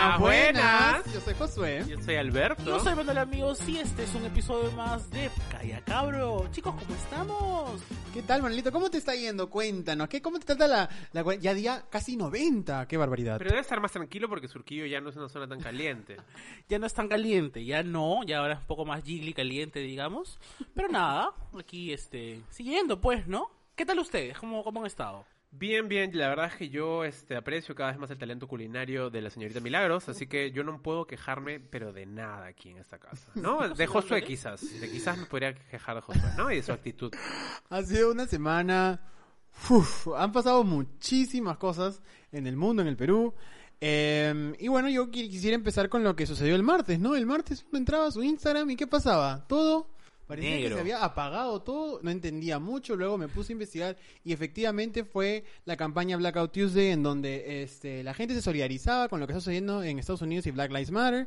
[0.00, 1.12] Buenas, buenas.
[1.12, 1.84] Yo soy Josué.
[1.86, 2.64] Yo soy Alberto.
[2.64, 6.48] Yo soy Manuel amigos y este es un episodio más de Calla Cabro.
[6.52, 7.82] Chicos, ¿cómo estamos?
[8.14, 8.72] ¿Qué tal, Manolito?
[8.72, 9.50] ¿Cómo te está yendo?
[9.50, 10.08] Cuéntanos.
[10.08, 12.88] ¿Qué, ¿Cómo te trata la, la ya día casi 90?
[12.88, 13.36] ¡Qué barbaridad!
[13.36, 16.16] Pero debe estar más tranquilo porque Surquillo ya no es una zona tan caliente.
[16.68, 19.80] ya no es tan caliente, ya no, ya ahora es un poco más jiggly caliente,
[19.80, 20.40] digamos.
[20.74, 23.50] Pero nada, aquí este, siguiendo pues, ¿no?
[23.76, 24.38] ¿Qué tal ustedes?
[24.38, 25.26] ¿Cómo, cómo han estado?
[25.52, 29.10] Bien, bien, la verdad es que yo este, aprecio cada vez más el talento culinario
[29.10, 32.78] de la señorita Milagros, así que yo no puedo quejarme, pero de nada aquí en
[32.78, 33.68] esta casa, ¿no?
[33.74, 36.52] De Josué quizás, de quizás me podría quejar de Josué, ¿no?
[36.52, 37.12] Y de su actitud.
[37.68, 39.00] Ha sido una semana,
[39.68, 42.00] uf, han pasado muchísimas cosas
[42.32, 43.34] en el mundo, en el Perú.
[43.80, 47.16] Eh, y bueno, yo quisiera empezar con lo que sucedió el martes, ¿no?
[47.16, 49.46] El martes uno entraba a su Instagram y ¿qué pasaba?
[49.48, 49.88] Todo
[50.30, 54.32] Parecía que se había apagado todo, no entendía mucho, luego me puse a investigar y
[54.32, 59.26] efectivamente fue la campaña Blackout Tuesday en donde este, la gente se solidarizaba con lo
[59.26, 61.26] que está sucediendo en Estados Unidos y Black Lives Matter.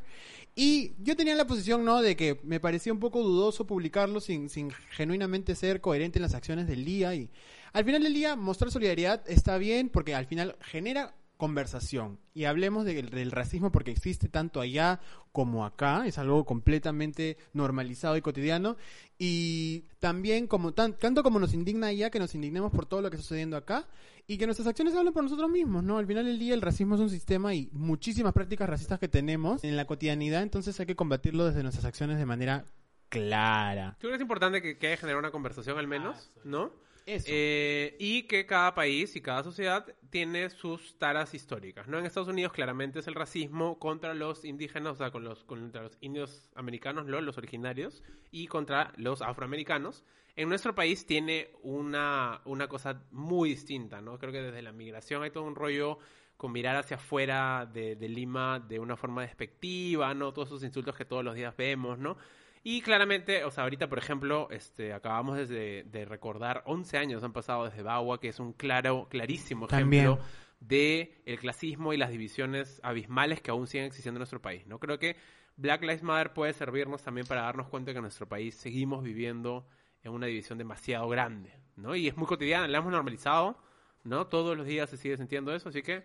[0.55, 4.47] Y yo tenía la posición, ¿no?, de que me parecía un poco dudoso publicarlo sin,
[4.47, 7.29] sin genuinamente ser coherente en las acciones del día y
[7.73, 12.85] al final del día mostrar solidaridad está bien porque al final genera conversación y hablemos
[12.85, 14.99] del racismo porque existe tanto allá
[15.31, 18.77] como acá, es algo completamente normalizado y cotidiano
[19.17, 23.15] y también como tanto como nos indigna allá que nos indignemos por todo lo que
[23.15, 23.87] está sucediendo acá
[24.27, 25.97] y que nuestras acciones hablen por nosotros mismos, ¿no?
[25.97, 29.63] Al final del día el racismo es un sistema y muchísimas prácticas racistas que tenemos
[29.63, 32.65] en la cotidianidad, entonces hay que combatirlo desde nuestras acciones de manera
[33.09, 33.97] clara.
[33.99, 36.71] Creo que es importante que, que haya generado una conversación al menos, ¿no?
[37.05, 41.99] Eh, y que cada país y cada sociedad tiene sus taras históricas, ¿no?
[41.99, 45.83] En Estados Unidos claramente es el racismo contra los indígenas, o sea, con los, contra
[45.83, 50.03] los indios americanos, los originarios, y contra los afroamericanos.
[50.35, 54.17] En nuestro país tiene una, una cosa muy distinta, ¿no?
[54.17, 55.99] Creo que desde la migración hay todo un rollo
[56.37, 60.33] con mirar hacia afuera de, de Lima de una forma despectiva, ¿no?
[60.33, 62.17] Todos esos insultos que todos los días vemos, ¿no?
[62.63, 67.33] Y claramente, o sea, ahorita, por ejemplo, este, acabamos desde, de recordar 11 años han
[67.33, 70.19] pasado desde Bagua, que es un claro, clarísimo ejemplo
[70.61, 74.65] de el clasismo y las divisiones abismales que aún siguen existiendo en nuestro país.
[74.65, 75.17] No creo que
[75.57, 79.67] Black Lives Matter puede servirnos también para darnos cuenta que en nuestro país seguimos viviendo
[80.01, 81.95] en una división demasiado grande, ¿no?
[81.95, 83.57] Y es muy cotidiana, la hemos normalizado,
[84.03, 84.27] ¿no?
[84.27, 86.03] Todos los días se sigue sintiendo eso, así que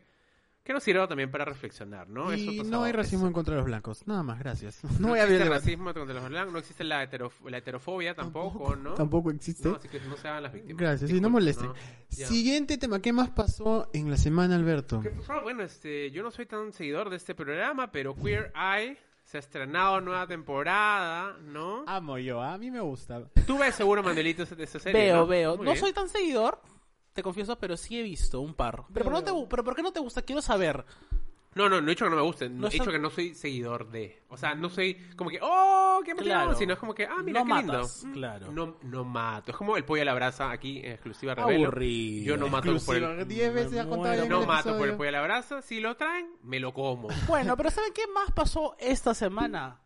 [0.69, 2.35] que nos sirva también para reflexionar, ¿no?
[2.35, 4.07] Y no hay racismo en contra de los blancos.
[4.07, 4.85] Nada más, gracias.
[5.01, 7.09] No, voy a existe racismo contra los blancos, no existe la,
[7.47, 8.93] la heterofobia tampoco, ¿no?
[8.93, 9.71] Tampoco existe.
[9.75, 10.79] así que no se hagan las víctimas.
[10.79, 11.71] Gracias, y no molesten.
[12.11, 15.03] Siguiente tema, ¿qué más pasó en la semana, Alberto?
[15.43, 19.41] Bueno, este, yo no soy tan seguidor de este programa, pero Queer Eye se ha
[19.41, 21.85] estrenado nueva temporada, ¿no?
[21.87, 23.23] Amo yo, a mí me gusta.
[23.47, 25.57] Tú ves seguro, Mandelito, de esa serie, Veo, veo.
[25.57, 26.61] no soy tan seguidor,
[27.19, 28.85] te confieso, pero sí he visto un par.
[28.95, 30.23] Pero, ¿por, no te, pero ¿por qué no te gusta?
[30.23, 30.85] Quiero saber.
[31.57, 33.35] No, no, no he dicho que no me guste, no he dicho que no soy
[33.35, 34.23] seguidor de.
[34.29, 36.55] O sea, no soy como que, oh, qué claro.
[36.55, 37.89] sino es como que, ah, mira, no qué lindo.
[38.13, 38.53] Claro.
[38.53, 39.51] No, no mato.
[39.51, 41.67] Es como el pollo a la brasa aquí en exclusiva revelo.
[41.67, 42.25] Aburrido.
[42.25, 43.27] Yo no mato por el.
[43.27, 45.61] Diez veces contado No mato por el pollo a la brasa.
[45.61, 47.09] Si lo traen, me lo como.
[47.27, 49.81] Bueno, pero ¿saben qué más pasó esta semana?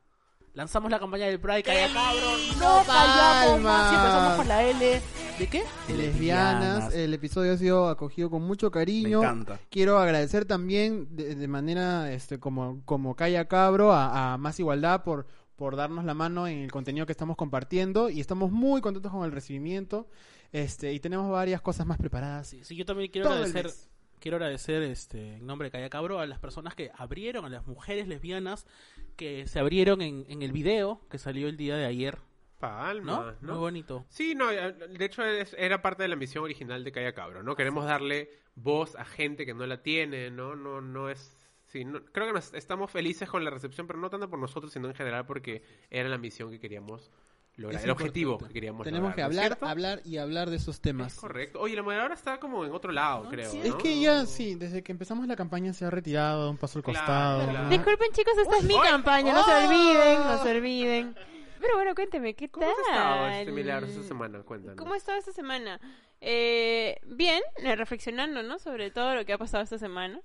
[0.55, 3.91] Lanzamos la campaña del Pride, calla cabrón, no callamos más.
[3.91, 5.01] Empezamos con la L.
[5.39, 5.63] ¿De qué?
[5.89, 6.95] lesbianas.
[6.95, 9.21] El episodio ha sido acogido con mucho cariño.
[9.21, 9.59] Me encanta.
[9.71, 15.27] Quiero agradecer también de, manera este como, como Calla Cabro a, Más Igualdad por,
[15.57, 19.25] por darnos la mano en el contenido que estamos compartiendo y estamos muy contentos con
[19.25, 20.07] el recibimiento.
[20.53, 22.49] Este, y tenemos varias cosas más preparadas.
[22.49, 23.71] Sí, yo también quiero agradecer
[24.23, 27.67] quiero agradecer este, en nombre de Calla Cabro a las personas que abrieron, a las
[27.67, 28.67] mujeres lesbianas
[29.17, 32.19] que se abrieron en, en el video que salió el día de ayer.
[32.61, 33.53] Palma, ¿no?
[33.55, 34.07] Muy bonito.
[34.09, 37.57] Sí, no, eh, de hecho era parte de la misión original de Calla Cabro, ¿no?
[37.57, 40.55] Queremos darle voz a gente que no la tiene, ¿no?
[40.55, 41.37] No, no es...
[41.67, 44.87] Sí, creo que nos, estamos felices con la recepción, pero no tanto por nosotros, sino
[44.87, 47.11] en general porque era la misión que queríamos
[47.57, 51.15] el objetivo que queríamos Tenemos que hablar, hablar y hablar de esos temas.
[51.15, 51.61] correcto.
[51.61, 53.53] Oye, la moderadora está como en otro lado, creo.
[53.53, 56.83] Es que ya, sí, desde que empezamos la campaña se ha retirado, un paso al
[56.83, 57.69] costado.
[57.69, 61.15] Disculpen, chicos, esta es mi campaña, no se olviden, no se olviden.
[61.61, 62.75] Pero bueno, cuénteme, ¿qué ¿Cómo tal?
[62.75, 64.43] has estado este milagro esta semana?
[64.43, 64.77] Cuéntanos.
[64.77, 65.81] ¿Cómo ha estado esta semana?
[66.21, 68.59] Eh, bien, eh, reflexionando, ¿no?
[68.59, 70.21] Sobre todo lo que ha pasado esta semana.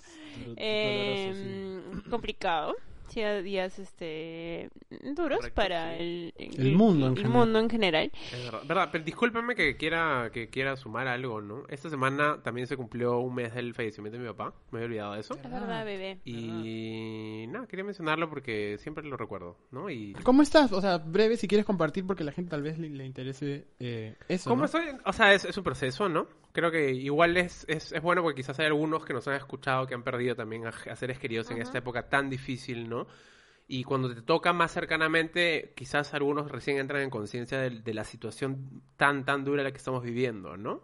[0.56, 2.76] Eh, complicado.
[2.76, 4.70] Sí, ha días este
[5.16, 6.04] duros Correcto, para sí.
[6.04, 7.38] el, El mundo en el general.
[7.46, 8.12] mundo en general.
[8.32, 11.64] Es verdad, verdad, pero discúlpame que quiera, que quiera sumar algo, ¿no?
[11.70, 15.14] Esta semana también se cumplió un mes del fallecimiento de mi papá, me había olvidado
[15.14, 15.34] de eso.
[15.36, 16.20] Es verdad, bebé.
[16.26, 19.90] Y nada, quería mencionarlo porque siempre lo recuerdo, ¿no?
[19.90, 20.72] Y ¿Cómo estás?
[20.72, 24.16] O sea, breve si quieres compartir porque la gente tal vez le, le interese eh,
[24.28, 24.50] eso.
[24.50, 24.66] ¿Cómo ¿no?
[24.66, 24.84] estoy?
[25.06, 26.28] O sea, es, es un proceso, ¿no?
[26.54, 29.86] Creo que igual es, es, es bueno porque quizás hay algunos que nos han escuchado
[29.86, 32.97] que han perdido también a, a seres queridos en esta época tan difícil, ¿no?
[33.68, 38.04] Y cuando te toca más cercanamente, quizás algunos recién entran en conciencia de, de la
[38.06, 40.84] situación tan, tan dura en la que estamos viviendo, ¿no?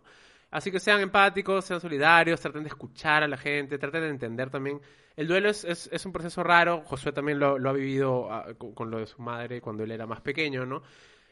[0.51, 4.49] Así que sean empáticos, sean solidarios, traten de escuchar a la gente, traten de entender
[4.49, 4.81] también.
[5.15, 8.53] El duelo es, es, es un proceso raro, Josué también lo, lo ha vivido ah,
[8.57, 10.83] con, con lo de su madre cuando él era más pequeño, ¿no?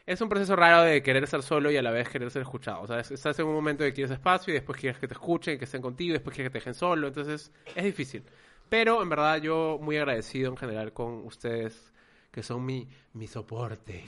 [0.04, 2.82] Es un proceso raro de querer estar solo y a la vez querer ser escuchado.
[2.82, 5.14] O sea, es- estás en un momento de quieres espacio y después quieres que te
[5.14, 7.06] escuchen, que estén contigo, y después quieres que te dejen solo.
[7.08, 8.24] Entonces, es difícil.
[8.72, 11.92] Pero en verdad yo muy agradecido en general con ustedes
[12.30, 14.02] que son mi, mi soporte.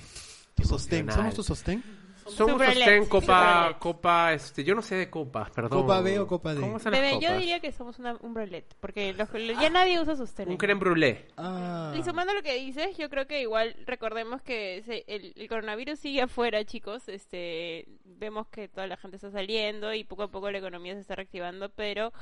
[0.54, 1.12] Tu sostén.
[1.12, 1.84] ¿Somos tu sostén?
[2.24, 3.78] Somos Superlet, sostén, copa, Superlet.
[3.78, 5.82] copa, este, yo no sé de copas, perdón.
[5.82, 6.62] ¿Copa B o copa D?
[6.62, 7.38] ¿Cómo son las Bebé, yo copas?
[7.40, 9.28] diría que somos una, un brolet, porque los-
[9.60, 11.26] ya nadie usa sus Un creme brûlée.
[11.36, 11.92] Ah.
[11.94, 15.98] Y sumando lo que dices, yo creo que igual recordemos que se- el, el coronavirus
[15.98, 17.06] sigue afuera, chicos.
[17.10, 21.00] Este, vemos que toda la gente está saliendo y poco a poco la economía se
[21.00, 22.14] está reactivando, pero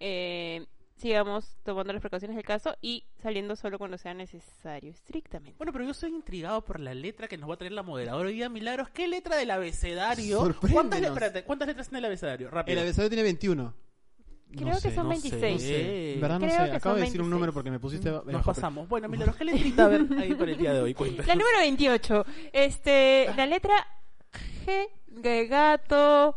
[0.00, 0.64] eh,
[0.96, 5.56] sigamos tomando las precauciones del caso y saliendo solo cuando sea necesario, estrictamente.
[5.58, 8.28] Bueno, pero yo estoy intrigado por la letra que nos va a traer la moderadora
[8.28, 8.88] hoy día, Milagros.
[8.90, 10.54] ¿Qué letra del abecedario?
[10.72, 12.50] ¿Cuántas, le- espérate, ¿cuántas letras tiene el abecedario?
[12.50, 12.78] Rápido.
[12.78, 13.74] El abecedario tiene 21.
[14.52, 15.42] Creo No que sé, son no sé, 26.
[15.42, 15.74] no No sé.
[15.80, 16.70] Eh, En verdad no creo sé.
[16.70, 17.30] que Acabo de decir un 26.
[17.30, 18.88] número porque me pusiste Nos bajo- pasamos.
[18.88, 20.94] Bueno, Milagros, ¿qué letrita a ver ahí para el día de hoy?
[20.94, 21.26] Cuéntanos.
[21.26, 22.24] La número 28.
[22.52, 23.74] Este, la letra
[24.64, 26.36] G de gato.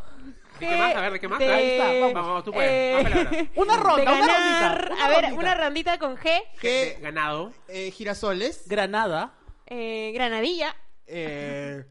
[0.59, 0.95] ¿De qué más?
[0.95, 1.39] A ver, ¿de qué más?
[1.39, 3.05] de- Ahí está, vamos, vamos, tú puedes.
[3.05, 3.29] Hora.
[3.55, 5.39] Una ronda, de una ganar- rondita, una a ver, rondita.
[5.41, 6.41] una rondita con G.
[6.59, 6.97] ¿Qué?
[7.01, 7.51] Ganado.
[7.67, 8.67] Eh, girasoles.
[8.67, 9.33] Granada.
[9.65, 10.75] eh, granadilla.
[11.05, 11.83] Eh,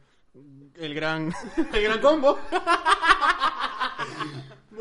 [0.78, 1.32] el gran.
[1.72, 2.38] El gran combo.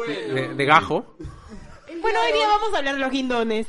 [0.08, 1.16] De, de gajo.
[2.02, 3.68] Bueno, hoy día vamos a hablar de los guindones.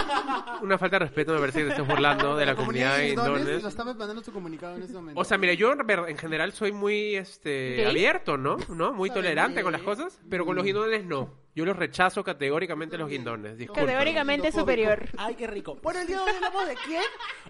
[0.62, 3.62] Una falta de respeto me parece que te estés burlando de la comunidad de Guindones.
[3.62, 5.20] Lo mandando su comunicado en este momento.
[5.20, 7.86] O sea, mira, yo en general soy muy este ¿Gay?
[7.86, 8.56] abierto, ¿no?
[8.68, 8.92] ¿No?
[8.92, 11.34] Muy tolerante con las cosas, pero con los guindones no.
[11.58, 13.58] Yo los rechazo categóricamente los guindones.
[13.58, 13.80] Disculpa.
[13.80, 15.08] Categóricamente superior.
[15.16, 15.76] Ay, qué rico.
[15.82, 17.02] Bueno, el día de hoy hablamos de quién?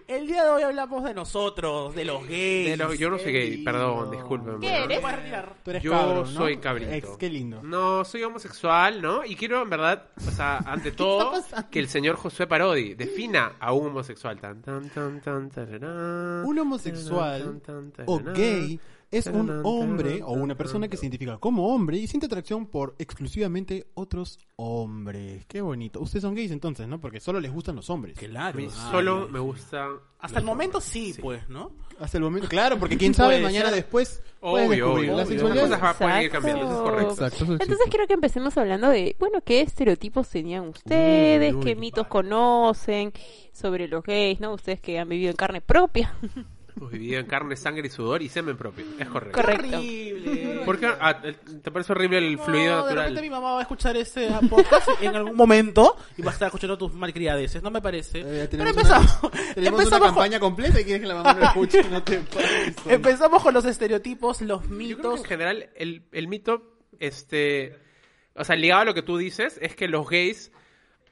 [0.07, 2.71] El día de hoy hablamos de nosotros, de los gays.
[2.71, 4.61] De los- yo no soy gay, perdón, discúlpenme.
[4.61, 5.01] ¿Qué eres?
[5.63, 6.27] Tú eres Yo cabro, ¿no?
[6.27, 6.91] soy cabrito.
[6.91, 7.63] Ex, qué lindo.
[7.63, 9.27] No, soy homosexual, ¿no?
[9.27, 11.35] Y quiero, en verdad, o sea, ante todo,
[11.71, 14.41] que el señor Josué Parodi defina a un homosexual.
[14.41, 18.35] Tan, tan, tan, tan, tararán, Un homosexual tan, tan, tan, o tararán.
[18.41, 22.67] gay es un hombre o una persona que se identifica como hombre y siente atracción
[22.67, 25.47] por exclusivamente otros hombres.
[25.47, 26.01] Qué bonito.
[26.01, 27.01] Ustedes son gays entonces, ¿no?
[27.01, 28.17] Porque solo les gustan los hombres.
[28.17, 28.59] A Claro.
[28.59, 29.89] mí Ay, solo me gusta.
[30.21, 31.71] Hasta el momento sí, pues, ¿no?
[32.01, 33.77] Hasta el momento, claro, porque quién sabe Puede mañana ser.
[33.77, 35.17] después Obvio, obvio.
[35.17, 35.69] la sexualidad.
[35.69, 37.13] Las cosas pueden ir cambiando, eso es correcto.
[37.13, 41.59] Exacto, eso es Entonces quiero que empecemos hablando de, bueno, qué estereotipos tenían ustedes, Uy,
[41.61, 43.13] uy, qué mitos conocen
[43.53, 44.53] sobre los gays, ¿no?
[44.55, 46.15] Ustedes que han vivido en carne propia.
[46.79, 48.85] Hemos vivido en carne, sangre y sudor y semen propio.
[48.99, 49.41] Es correcto.
[49.41, 49.77] Correcto.
[49.79, 50.63] Horrible.
[50.65, 50.87] ¿Por qué?
[51.01, 53.23] Ah, ¿Te parece horrible el fluido No, de repente natural?
[53.23, 56.79] mi mamá va a escuchar este podcast en algún momento y va a estar escuchando
[56.79, 58.21] tus malcriadeces, no me parece.
[58.21, 59.19] Eh, Pero tenemos empezamos.
[59.23, 61.83] una, tenemos empezamos, una con, campaña completa y quieres que la mamá la escuche.
[61.91, 62.93] No te pases, Sol.
[62.93, 65.19] empezamos con los estereotipos, los Yo creo que mitos.
[65.21, 67.77] en general el, el mito, este,
[68.35, 70.53] o sea, ligado a lo que tú dices, es que los gays,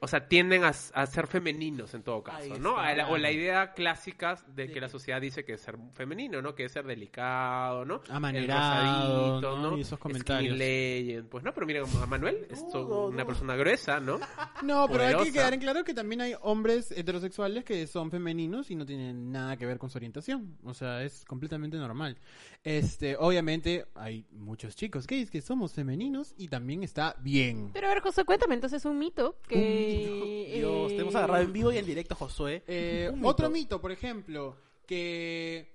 [0.06, 2.70] o sea, tienden a, a ser femeninos en todo caso, ¿no?
[2.78, 2.82] está.
[2.90, 6.40] A la- o la idea clásica de que la sociedad dice que es ser femenino,
[6.40, 6.54] ¿no?
[6.54, 8.02] Que es ser delicado, ¿no?
[8.08, 9.76] Amanerado, rosadito, ¿no?
[9.76, 10.56] Y esos comentarios.
[10.56, 11.28] Legend.
[11.28, 13.26] Pues no, pero mira a Manuel, es No, una no.
[13.26, 14.20] persona gruesa, ¿no?
[14.62, 18.70] No, pero hay que quedar en claro que también hay hombres heterosexuales que son femeninos
[18.70, 20.56] y no tienen nada que ver con su orientación.
[20.64, 22.16] O sea, es completamente normal.
[22.62, 27.70] Este, obviamente hay muchos chicos gays que somos femeninos y también está bien.
[27.72, 29.56] Pero a ver, José, cuéntame entonces un mito que...
[30.56, 32.62] Dios, eh, te hemos agarrado en vivo y en directo, Josué.
[32.66, 33.28] Eh, mito.
[33.28, 35.74] otro mito, por ejemplo, que,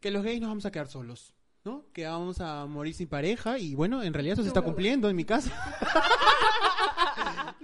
[0.00, 1.34] que los gays nos vamos a quedar solos.
[1.64, 1.84] ¿No?
[1.92, 5.16] Que vamos a morir sin pareja y bueno, en realidad eso se está cumpliendo en
[5.16, 5.52] mi casa.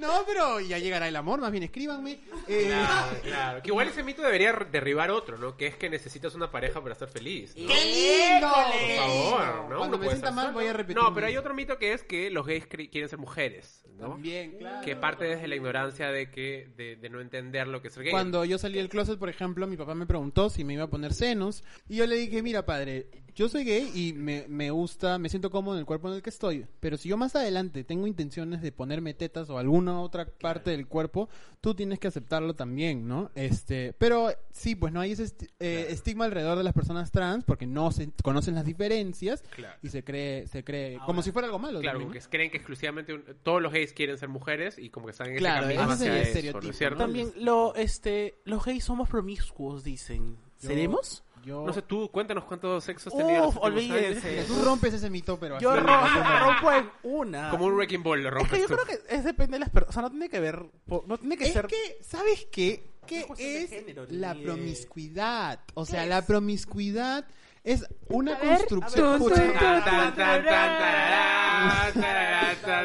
[0.06, 2.20] no, pero ya llegará el amor, más bien escríbanme.
[2.48, 3.62] Eh, Claro, claro.
[3.62, 5.56] Que igual ese mito debería derribar otro, ¿no?
[5.56, 7.54] Que es que necesitas una pareja para ser feliz.
[7.56, 7.66] ¿no?
[7.68, 8.48] ¡Qué lindo!
[8.52, 9.76] por favor, ¿no?
[9.78, 10.58] Cuando Uno me sienta mal, solo.
[10.58, 13.18] voy a repetir No, pero hay otro mito que es que los gays quieren ser
[13.18, 14.10] mujeres, ¿no?
[14.10, 14.84] También, claro.
[14.84, 18.04] Que parte desde la ignorancia de que de, de no entender lo que es ser
[18.04, 18.12] gay.
[18.12, 20.90] Cuando yo salí del closet, por ejemplo, mi papá me preguntó si me iba a
[20.90, 21.64] poner senos.
[21.88, 25.50] Y yo le dije, mira, padre, yo soy gay y me, me gusta, me siento
[25.50, 26.66] cómodo en el cuerpo en el que estoy.
[26.80, 30.86] Pero si yo más adelante tengo intenciones de ponerme tetas o alguna otra parte del
[30.86, 31.28] cuerpo,
[31.60, 33.30] tú tienes que aceptarlo también, ¿no?
[33.34, 37.44] Este, pero sí, pues no hay ese esti- eh, estigma alrededor de las personas trans
[37.44, 39.78] porque no se conocen las diferencias Claro.
[39.82, 41.80] y se cree, se cree Ahora, como si fuera algo malo.
[41.80, 42.24] Claro, también, como ¿no?
[42.24, 45.30] que creen que exclusivamente un- todos los gays quieren ser mujeres y como que están
[45.30, 46.98] en Claro, ese camino ese es el hacia eso, ¿no es cierto?
[46.98, 50.36] También lo, este, los gays somos promiscuos, dicen.
[50.60, 51.22] Yo- ¿Seremos?
[51.44, 54.30] Yo, No sé, tú cuéntanos cuántos sexos en Uf, olvídense.
[54.40, 54.46] años.
[54.48, 57.50] tú rompes ese mito, pero Yo rompo en una.
[57.50, 58.74] Como un wrecking ball lo Es rompes que yo tú.
[58.74, 59.90] creo que es depende de las personas.
[59.90, 60.64] O sea, no tiene que ver.
[61.06, 61.66] No tiene que Es ser.
[61.66, 62.88] que, ¿sabes qué?
[63.06, 65.60] ¿Qué Es es género, la promiscuidad?
[65.74, 66.24] O sea, ¿Qué la es?
[66.24, 67.26] promiscuidad
[67.64, 69.20] es una construcción.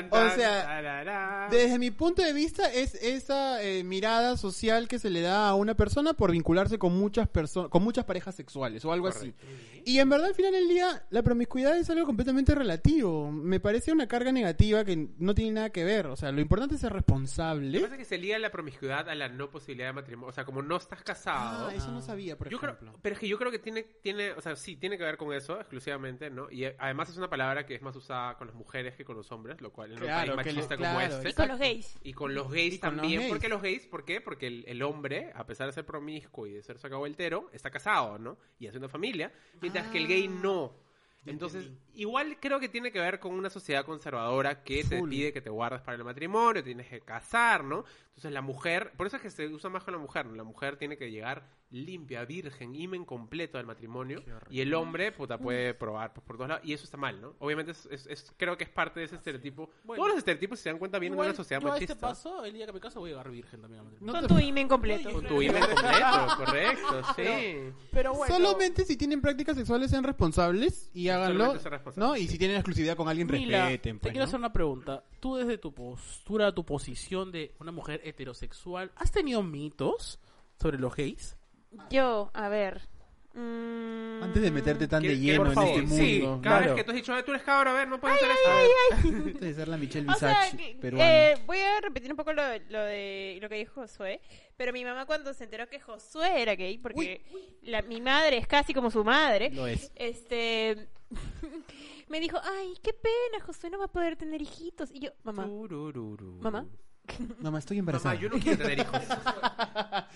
[0.09, 1.48] O sea.
[1.51, 5.55] Desde mi punto de vista es esa eh, mirada social que se le da a
[5.55, 9.33] una persona por vincularse con muchas personas, con muchas parejas sexuales o algo así.
[9.86, 13.31] Y en verdad al final del día la promiscuidad es algo completamente relativo.
[13.31, 16.07] Me parece una carga negativa que no tiene nada que ver.
[16.07, 17.79] O sea, lo importante es ser Lo que responsable.
[17.79, 20.29] pasa es que se liga la promiscuidad a la no posibilidad de matrimonio.
[20.29, 21.69] O sea, como no estás casado.
[21.69, 23.00] Ah, eso no sabía, por yo creo, ejemplo.
[23.01, 25.33] pero es que yo creo que tiene, tiene, o sea, sí, tiene que ver con
[25.33, 26.49] eso exclusivamente, ¿no?
[26.51, 29.15] Y eh, además es una palabra que es más usada con las mujeres que con
[29.15, 31.29] los hombres, lo cual en Claro, un país machista como claro, este.
[31.29, 31.97] Y con los gays.
[32.03, 33.19] Y con los gays Y los también.
[33.19, 33.29] gays.
[33.31, 33.88] ¿Por qué los gays?
[33.88, 34.21] ¿Por qué?
[34.21, 38.17] Porque el, el hombre, a pesar de ser promiscuo y de ser sacabueltero, está casado,
[38.19, 38.38] ¿no?
[38.59, 39.31] Y hace una familia.
[39.61, 40.89] Mientras que el gay Ah, no.
[41.25, 45.09] Entonces, igual creo que tiene que ver con una sociedad conservadora que te Full.
[45.09, 47.83] pide que te guardes para el matrimonio, tienes que casar, ¿no?
[48.09, 50.35] Entonces la mujer, por eso es que se usa más con la mujer, ¿no?
[50.35, 55.38] La mujer tiene que llegar limpia, virgen, imen completo al matrimonio y el hombre, puta,
[55.38, 57.35] puede probar pues, por todos lados y eso está mal, ¿no?
[57.39, 59.69] Obviamente es, es- es- creo que es parte de ese estereotipo.
[59.83, 59.99] Bueno.
[60.01, 61.93] Todos los estereotipos, si se dan cuenta, vienen de una sociedad yo a machista.
[61.93, 63.83] este paso, el día que me caso, voy a llegar virgen también.
[63.83, 64.13] matrimonio.
[64.13, 65.11] Con te- tu imen completo.
[65.11, 67.73] Con tu imen completo, correcto, sí.
[67.91, 68.35] Pero bueno.
[68.35, 72.17] Solamente si tienen prácticas sexuales sean responsables y háganlo, Solamente ser responsables, ¿no?
[72.17, 72.27] Y sí.
[72.29, 74.27] si tienen exclusividad con alguien Mila, respeten, te pues, quiero ¿no?
[74.27, 75.03] hacer una pregunta.
[75.19, 80.19] Tú desde tu postura, tu posición de una mujer heterosexual, ¿has tenido mitos
[80.59, 81.35] sobre los gays?
[81.89, 82.81] Yo, a ver.
[83.33, 86.03] mm, Antes de meterte tan de ¿Qué- qué- lleno por en favor, este mundo.
[86.03, 86.65] Sí, cada claro.
[86.65, 89.07] vez que tú has dicho, "Ah, tú eres cabro, a ver, no puedes hacer esto.
[89.07, 92.41] Antes de ser la Michelle O sea, Visage eh, voy a repetir un poco lo,
[92.69, 94.19] lo de lo que dijo Josué,
[94.57, 97.21] pero mi mamá cuando se enteró que Josué era gay, porque
[97.61, 99.91] la, mi madre es casi como su madre, Lo es.
[99.95, 100.89] este
[102.09, 104.89] me dijo, ay, qué pena, Josué no va a poder tener hijitos.
[104.91, 106.39] Y yo, mamá, Turururu.
[106.41, 106.65] mamá.
[107.39, 108.15] Mamá, estoy embarazada.
[108.15, 109.01] Mamá, yo no quiero tener hijos.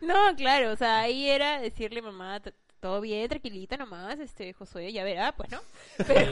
[0.00, 2.40] No, claro, o sea, ahí era decirle, mamá,
[2.80, 5.60] todo bien, tranquilita nomás, este, Josué ya verá, pues, ¿no?
[6.06, 6.30] Pero,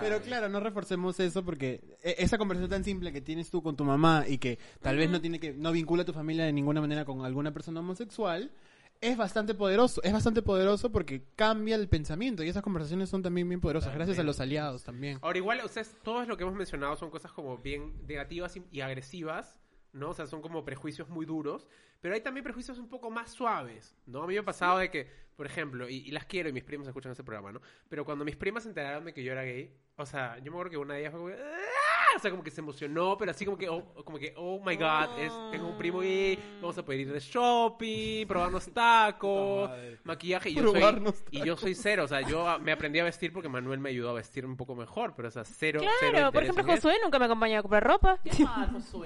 [0.00, 3.76] Pero claro, no reforcemos eso porque e- esa conversación tan simple que tienes tú con
[3.76, 6.52] tu mamá y que tal vez no tiene que no vincula a tu familia de
[6.52, 8.52] ninguna manera con alguna persona homosexual
[9.00, 13.48] es bastante poderoso, es bastante poderoso porque cambia el pensamiento y esas conversaciones son también
[13.48, 15.18] bien poderosas gracias a los aliados también.
[15.22, 18.80] Ahora, igual, ustedes, todo lo que hemos mencionado son cosas como bien negativas y, y
[18.80, 19.58] agresivas,
[19.92, 20.10] ¿no?
[20.10, 21.68] O sea, son como prejuicios muy duros,
[22.00, 24.22] pero hay también prejuicios un poco más suaves, ¿no?
[24.22, 26.64] A mí me ha pasado de que, por ejemplo, y, y las quiero y mis
[26.64, 27.60] primos escuchan este programa, ¿no?
[27.88, 30.56] Pero cuando mis primas se enteraron de que yo era gay, o sea, yo me
[30.56, 31.32] acuerdo que una de ellas fue como...
[31.32, 34.58] "Ah", O sea, como que se emocionó, pero así como que, oh, como que, oh
[34.64, 39.70] my god, es, tengo un primo gay, vamos a poder ir de shopping, probarnos tacos,
[40.04, 43.04] maquillaje, y yo, soy, Probarnos y yo soy cero, o sea, yo me aprendí a
[43.04, 46.12] vestir porque Manuel me ayudó a vestir un poco mejor, pero o sea, cero, cero
[46.12, 46.88] claro, por interés ejemplo, en eso.
[46.88, 48.18] Josué nunca me acompañó a comprar ropa.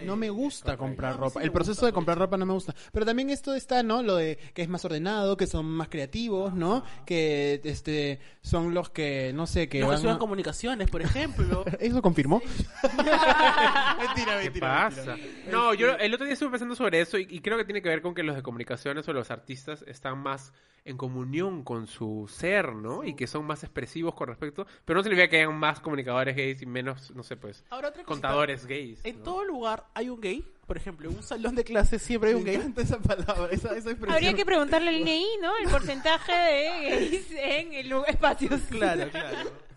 [0.04, 1.42] No me gusta comprar ropa.
[1.42, 2.74] El proceso de comprar ropa no me gusta.
[2.92, 4.02] Pero también esto está, ¿no?
[4.04, 6.84] Lo de que es más ordenado, que son más creativos, ¿no?
[7.06, 11.64] Que este son los que, no sé, que que van a- comunicaciones, por ejemplo.
[11.80, 12.40] ¿Eso confirmó?
[13.98, 15.16] mentira, ¿Qué pasa?
[15.50, 17.88] No, yo el otro día estuve pensando sobre eso y, y creo que tiene que
[17.88, 20.52] ver con que los de comunicaciones o los artistas están más
[20.84, 23.04] en comunión con su ser, ¿no?
[23.04, 24.66] Y que son más expresivos con respecto.
[24.84, 27.88] Pero no se vea que hayan más comunicadores gays y menos, no sé, pues, Ahora
[27.88, 29.04] otra contadores gays.
[29.04, 30.44] En todo lugar hay un gay.
[30.66, 32.72] Por ejemplo, en un salón de clases siempre hay un Me gay.
[32.76, 34.12] esa palabra, esa, esa expresión.
[34.12, 35.56] Habría que preguntarle al INEI, ¿no?
[35.56, 38.60] El porcentaje de gays en el espacios.
[38.70, 39.69] Claro, claro.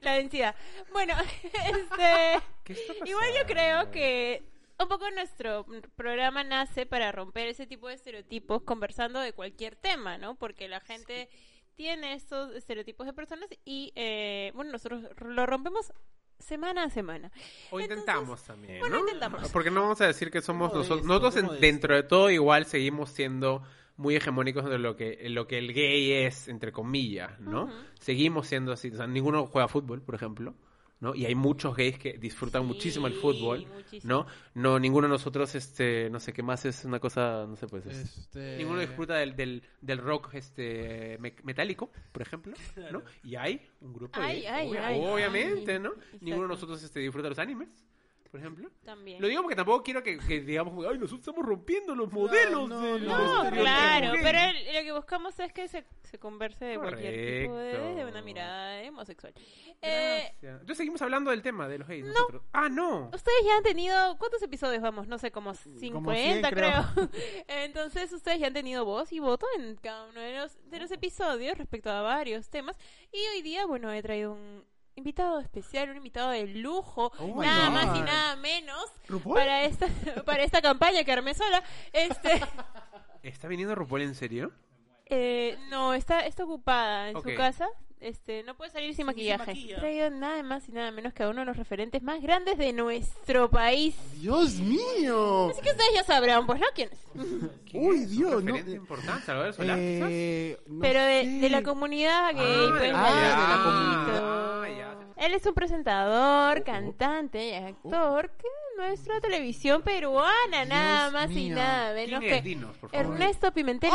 [0.00, 0.54] La densidad.
[0.92, 2.42] Bueno, este...
[2.64, 3.10] ¿Qué está pasando?
[3.10, 4.42] Igual yo creo que
[4.78, 5.66] un poco nuestro
[5.96, 10.36] programa nace para romper ese tipo de estereotipos conversando de cualquier tema, ¿no?
[10.36, 11.28] Porque la gente
[11.76, 15.92] tiene estos estereotipos de personas y, eh, bueno, nosotros lo rompemos
[16.38, 17.30] semana a semana.
[17.70, 19.02] O Entonces, intentamos también, bueno, ¿no?
[19.02, 19.50] intentamos.
[19.50, 21.04] Porque no vamos a decir que somos nosotros.
[21.04, 23.62] Nosotros, dentro de todo, igual seguimos siendo
[24.00, 27.68] muy hegemónicos de lo que, lo que el gay es, entre comillas, ¿no?
[28.00, 28.88] Seguimos siendo así.
[28.88, 30.54] O sea, ninguno juega fútbol, por ejemplo.
[31.00, 31.14] ¿no?
[31.14, 33.66] Y hay muchos gays que disfrutan muchísimo el fútbol,
[34.02, 34.26] ¿no?
[34.52, 37.86] No, ninguno de nosotros, este, no sé qué más es una cosa, no sé, pues,
[37.86, 38.58] este...
[38.58, 42.52] ninguno disfruta del, del, del, rock, este, metálico, por ejemplo,
[42.92, 43.02] ¿no?
[43.24, 44.46] Y hay un grupo de
[45.10, 45.94] obviamente, ¿no?
[46.20, 47.70] Ninguno de nosotros, este, disfruta los animes
[48.30, 48.70] por ejemplo.
[48.84, 49.20] También.
[49.20, 52.68] Lo digo porque tampoco quiero que, digamos, ay, nosotros estamos rompiendo los modelos.
[52.68, 54.38] No, no, claro, pero
[54.72, 58.88] lo que buscamos es que se, se converse de cualquier tipo de, de una mirada
[58.88, 59.34] homosexual.
[59.82, 62.06] Eh, Entonces seguimos hablando del tema de los gays.
[62.06, 62.42] Nosotros.
[62.52, 63.10] Ah, no.
[63.12, 65.08] Ustedes ya han tenido, ¿cuántos episodios vamos?
[65.08, 66.84] No sé, como 50 creo.
[67.48, 70.90] Entonces ustedes ya han tenido voz y voto en cada uno de los, de los
[70.90, 72.76] episodios respecto a varios temas.
[73.12, 74.64] Y hoy día, bueno, he traído un
[75.00, 78.84] invitado especial, un invitado de lujo, oh nada más y nada menos
[79.24, 79.86] para esta
[80.24, 81.62] para esta campaña que armé sola.
[81.92, 82.40] Este
[83.22, 84.52] ¿Está viniendo RuPaul en serio?
[85.06, 87.68] Eh, no, está, está ocupada en su casa.
[88.00, 89.52] Este, no puede salir sin maquillaje.
[89.52, 92.56] He traído nada más y nada menos que a uno de los referentes más grandes
[92.56, 93.94] de nuestro país.
[94.14, 95.50] ¡Dios mío!
[95.50, 96.66] Así que ustedes ya sabrán, pues, ¿no?
[96.74, 96.98] ¿Quién es?
[97.74, 98.56] Uy, Dios, no.
[98.56, 104.50] importante, Solar, eh, Pero de, de, la comunidad gay, ah, pues, ah, de la comunidad.
[105.20, 111.92] Él es un presentador, cantante y actor que nuestra televisión peruana, nada más y nada
[111.92, 112.58] menos que
[112.92, 113.90] Ernesto Pimentel.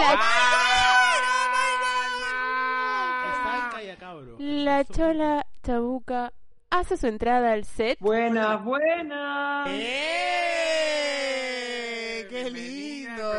[4.38, 6.32] La chola chabuca
[6.70, 7.98] hace su entrada al set.
[8.00, 9.68] Buenas, buenas.
[9.72, 9.88] ¡Eh!
[12.30, 13.32] ¡Qué lindo!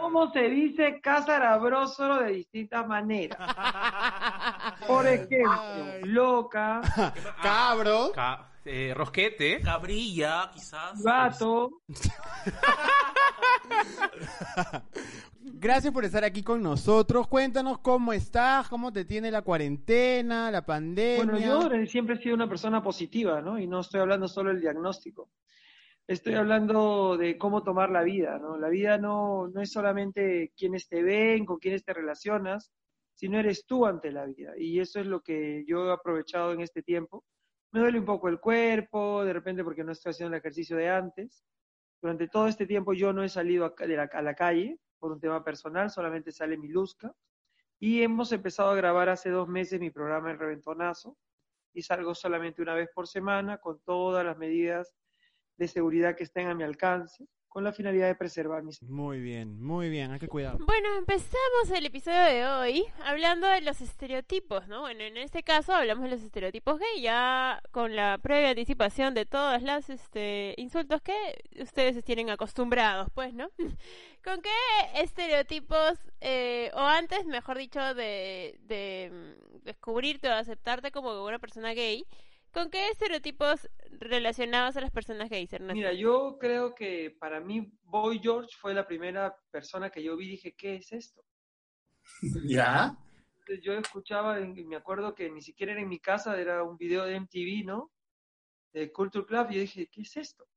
[0.00, 3.38] ¿Cómo se dice casarabroso de distintas maneras?
[4.88, 5.62] Por ejemplo,
[6.02, 6.80] loca,
[7.42, 8.10] cabro,
[8.64, 11.00] eh, rosquete, cabrilla, quizás.
[11.00, 11.70] gato.
[15.66, 17.26] Gracias por estar aquí con nosotros.
[17.26, 21.24] Cuéntanos cómo estás, cómo te tiene la cuarentena, la pandemia.
[21.24, 23.58] Bueno, yo siempre he sido una persona positiva, ¿no?
[23.58, 25.28] Y no estoy hablando solo del diagnóstico.
[26.06, 28.56] Estoy hablando de cómo tomar la vida, ¿no?
[28.56, 32.70] La vida no, no es solamente quienes te ven, con quienes te relacionas,
[33.14, 34.52] sino eres tú ante la vida.
[34.56, 37.24] Y eso es lo que yo he aprovechado en este tiempo.
[37.72, 40.90] Me duele un poco el cuerpo, de repente porque no estoy haciendo el ejercicio de
[40.90, 41.42] antes.
[42.00, 43.74] Durante todo este tiempo yo no he salido a,
[44.12, 47.14] a la calle, por un tema personal, solamente sale mi Luzca.
[47.78, 51.16] Y hemos empezado a grabar hace dos meses mi programa El Reventonazo
[51.74, 54.94] y salgo solamente una vez por semana con todas las medidas
[55.58, 58.82] de seguridad que estén a mi alcance con la finalidad de preservar mis...
[58.82, 60.58] Muy bien, muy bien, hay que cuidar.
[60.58, 64.82] Bueno, empezamos el episodio de hoy hablando de los estereotipos, ¿no?
[64.82, 69.24] Bueno, en este caso hablamos de los estereotipos gay, ya con la previa anticipación de
[69.24, 71.14] todas las este, insultos que
[71.58, 73.48] ustedes tienen acostumbrados, pues, ¿no?
[74.26, 74.50] ¿Con qué
[74.96, 81.74] estereotipos, eh, o antes, mejor dicho, de, de mm, descubrirte o aceptarte como una persona
[81.74, 82.04] gay,
[82.56, 83.68] ¿Con qué estereotipos
[84.00, 85.74] relacionados a las personas gays, Ernesto?
[85.74, 90.24] Mira, yo creo que para mí Boy George fue la primera persona que yo vi
[90.24, 91.22] y dije, ¿qué es esto?
[92.48, 92.96] ¿Ya?
[93.62, 97.04] Yo escuchaba, y me acuerdo que ni siquiera era en mi casa, era un video
[97.04, 97.92] de MTV, ¿no?
[98.72, 100.48] De Culture Club, y yo dije, ¿qué es esto?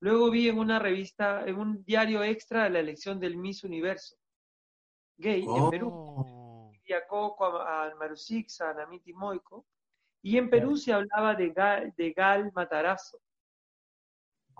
[0.00, 4.16] Luego vi en una revista, en un diario extra, la elección del Miss Universo
[5.18, 5.70] gay en oh.
[5.70, 6.72] Perú.
[6.84, 9.66] Y a Coco, a, a Marusix, a Namiti Moico
[10.26, 13.20] y en Perú se hablaba de Gal, de Gal Matarazo.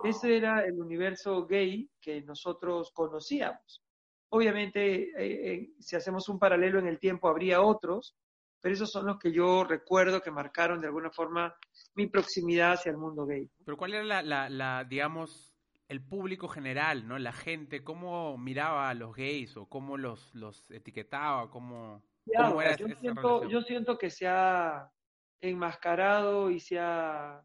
[0.01, 3.83] Ese era el universo gay que nosotros conocíamos.
[4.29, 8.15] Obviamente, eh, eh, si hacemos un paralelo en el tiempo, habría otros,
[8.61, 11.55] pero esos son los que yo recuerdo que marcaron de alguna forma
[11.95, 13.49] mi proximidad hacia el mundo gay.
[13.63, 15.53] Pero ¿cuál era la, digamos,
[15.87, 17.17] el público general, ¿no?
[17.19, 21.49] La gente, ¿cómo miraba a los gays o cómo los, los etiquetaba?
[21.49, 24.91] ¿Cómo, era yo, siento, yo siento que se ha,
[25.39, 27.43] enmascarado y se ha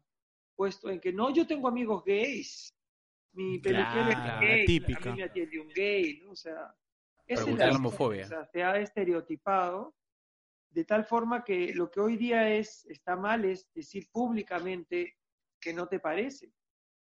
[0.55, 2.73] puesto en que no, yo tengo amigos gays.
[3.33, 5.09] Mi peluquero es gay, típica.
[5.09, 6.31] a mí me atiende un gay, ¿no?
[6.31, 6.73] O sea,
[7.25, 8.25] es la homofobia.
[8.25, 9.95] O sea, se ha estereotipado
[10.73, 15.17] de tal forma que lo que hoy día es está mal es decir públicamente
[15.59, 16.51] que no te parece,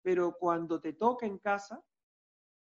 [0.02, 1.82] pero cuando te toca en casa,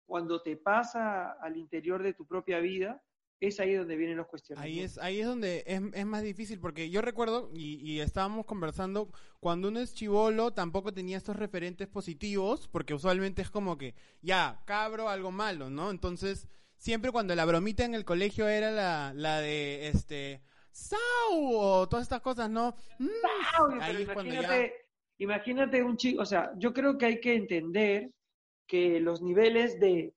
[0.04, 3.02] cuando te pasa al interior de tu propia vida,
[3.40, 4.78] es ahí donde vienen los cuestionamientos.
[4.78, 8.44] Ahí es, ahí es donde es, es más difícil, porque yo recuerdo, y, y, estábamos
[8.44, 13.94] conversando, cuando uno es chivolo tampoco tenía estos referentes positivos, porque usualmente es como que,
[14.20, 15.90] ya, cabro, algo malo, ¿no?
[15.90, 20.42] Entonces, siempre cuando la bromita en el colegio era la, la de, este,
[20.72, 21.00] ¡Sau!
[21.32, 22.74] o todas estas cosas, ¿no?
[22.98, 23.08] Mm,
[23.80, 24.86] ahí imagínate,
[25.18, 28.10] imagínate un chico, o sea, yo creo que hay que entender
[28.66, 30.14] que los niveles de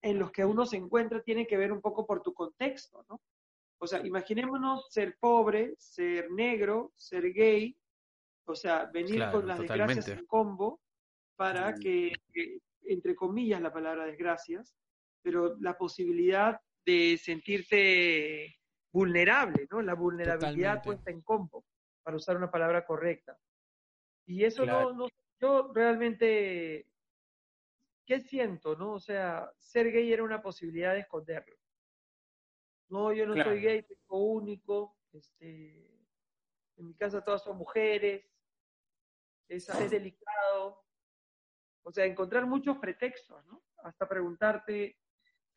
[0.00, 3.20] en los que uno se encuentra tiene que ver un poco por tu contexto, ¿no?
[3.80, 7.76] O sea, imaginémonos ser pobre, ser negro, ser gay,
[8.44, 10.80] o sea, venir con las desgracias en combo
[11.36, 11.80] para mm.
[11.80, 12.12] que,
[12.84, 14.74] entre comillas, la palabra desgracias,
[15.22, 18.57] pero la posibilidad de sentirte
[18.92, 19.82] vulnerable, ¿no?
[19.82, 21.64] La vulnerabilidad puesta en combo,
[22.02, 23.38] para usar una palabra correcta.
[24.26, 25.08] Y eso no, no,
[25.40, 26.86] yo realmente,
[28.06, 28.94] ¿qué siento, no?
[28.94, 31.56] O sea, ser gay era una posibilidad de esconderlo.
[32.88, 35.88] No, yo no soy gay, tengo único, este,
[36.76, 38.24] en mi casa todas son mujeres,
[39.48, 40.84] es, es delicado.
[41.82, 43.62] O sea, encontrar muchos pretextos, ¿no?
[43.82, 44.98] Hasta preguntarte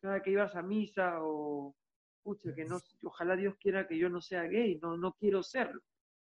[0.00, 1.74] cada que ibas a misa o,
[2.22, 5.82] pucha, que no, ojalá Dios quiera que yo no sea gay, no, no quiero serlo.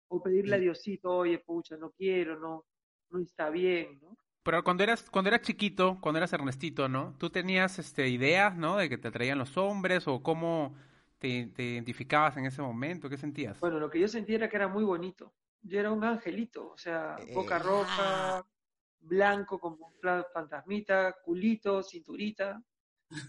[0.10, 2.66] O pedirle a Diosito, oye, pucha, no quiero, no,
[3.10, 4.18] no está bien, ¿no?
[4.44, 7.14] Pero cuando eras, cuando eras chiquito, cuando eras Ernestito, ¿no?
[7.18, 8.78] ¿Tú tenías este, ideas, ¿no?
[8.78, 10.74] De que te atraían los hombres o cómo
[11.20, 13.10] te, identificabas en ese momento?
[13.10, 13.60] ¿Qué sentías?
[13.60, 15.34] Bueno, lo que yo sentía era que era muy bonito.
[15.62, 18.46] Yo era un angelito, o sea, boca eh, roja,
[19.00, 22.62] blanco como un fantasmita, culito, cinturita.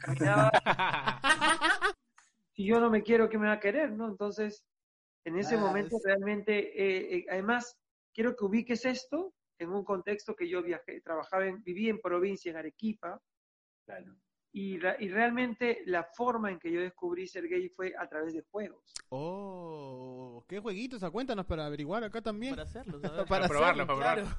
[0.00, 0.52] Caminaba.
[2.58, 4.08] si yo no me quiero, ¿qué me va a querer, no?
[4.08, 4.64] Entonces,
[5.24, 7.78] en ese ah, momento realmente, eh, eh, además,
[8.12, 12.50] quiero que ubiques esto en un contexto que yo viajé, trabajaba en, viví en provincia,
[12.50, 13.22] en Arequipa,
[14.52, 18.42] y, y, realmente la forma en que yo descubrí ser gay fue a través de
[18.50, 18.92] juegos.
[19.10, 21.08] Oh, ¿qué jueguitos?
[21.12, 22.56] Cuéntanos para averiguar acá también.
[22.56, 24.36] Para hacerlo, para, probarlo, para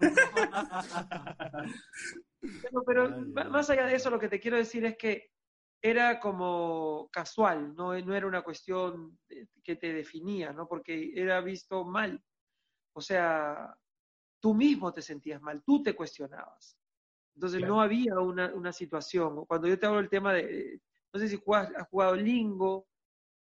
[2.84, 3.10] pero,
[3.48, 5.37] más allá de eso, lo que te quiero decir es que
[5.80, 9.18] era como casual, no, no era una cuestión
[9.62, 10.66] que te definía, ¿no?
[10.66, 12.22] Porque era visto mal.
[12.94, 13.76] O sea,
[14.40, 16.76] tú mismo te sentías mal, tú te cuestionabas.
[17.34, 19.46] Entonces no había una, una, situación.
[19.46, 20.80] Cuando yo te hablo del tema de,
[21.12, 22.88] no sé si has jugado lingo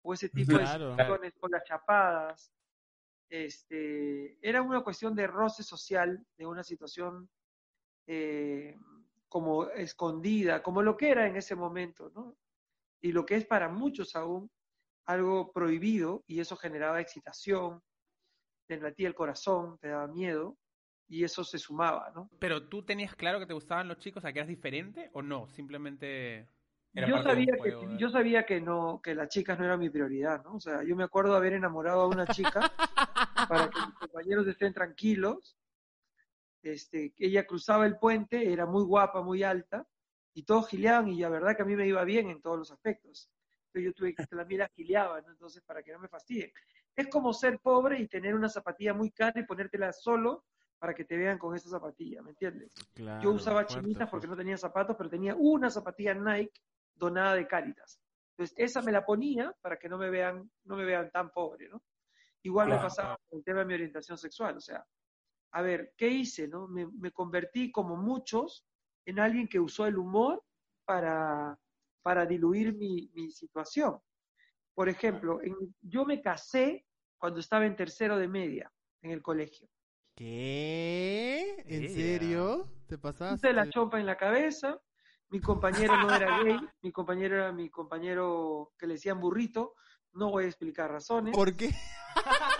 [0.03, 2.53] o ese tipo de situaciones con las chapadas,
[3.29, 7.29] este, era una cuestión de roce social, de una situación
[8.05, 8.77] eh,
[9.29, 12.35] como escondida, como lo que era en ese momento, ¿no?
[13.01, 14.51] Y lo que es para muchos aún
[15.05, 17.81] algo prohibido y eso generaba excitación,
[18.67, 20.57] te latía el corazón, te daba miedo,
[21.07, 22.29] y eso se sumaba, ¿no?
[22.39, 25.49] Pero tú tenías claro que te gustaban los chicos, ¿a que eras diferente o no?
[25.49, 26.47] Simplemente
[26.93, 30.55] yo sabía que yo sabía que no que las chicas no eran mi prioridad, ¿no?
[30.55, 32.61] O sea, yo me acuerdo haber enamorado a una chica
[33.49, 35.55] para que mis compañeros estén tranquilos.
[36.61, 39.87] Este, ella cruzaba el puente, era muy guapa, muy alta,
[40.33, 42.71] y todos gileaban, y la verdad que a mí me iba bien en todos los
[42.71, 43.31] aspectos.
[43.67, 45.31] Entonces yo tuve que también la gileaba, ¿no?
[45.31, 46.51] Entonces, para que no me fastidien.
[46.95, 50.45] Es como ser pobre y tener una zapatilla muy cara y ponértela solo
[50.79, 52.73] para que te vean con esa zapatilla, ¿me entiendes?
[53.21, 56.61] Yo usaba chinitas porque no tenía zapatos, pero tenía una zapatilla Nike
[56.95, 58.01] donada de Cáritas.
[58.31, 61.67] Entonces, esa me la ponía para que no me vean, no me vean tan pobre,
[61.67, 61.83] ¿no?
[62.43, 64.85] Igual me pasaba con el tema de mi orientación sexual, o sea,
[65.51, 66.67] a ver, ¿qué hice, no?
[66.67, 68.65] Me, convertí, como muchos,
[69.05, 70.43] en alguien que usó el humor
[70.85, 71.57] para,
[72.01, 73.99] para diluir mi, situación.
[74.73, 75.39] Por ejemplo,
[75.81, 76.85] yo me casé
[77.17, 79.67] cuando estaba en tercero de media en el colegio.
[80.15, 81.63] ¿Qué?
[81.65, 82.69] ¿En serio?
[82.87, 83.35] ¿Te pasaste?
[83.35, 84.79] Puse la chompa en la cabeza.
[85.29, 86.57] Mi compañero no era gay.
[86.81, 89.75] Mi compañero era mi compañero que le decían burrito.
[90.13, 91.35] No voy a explicar razones.
[91.35, 91.69] ¿Por qué?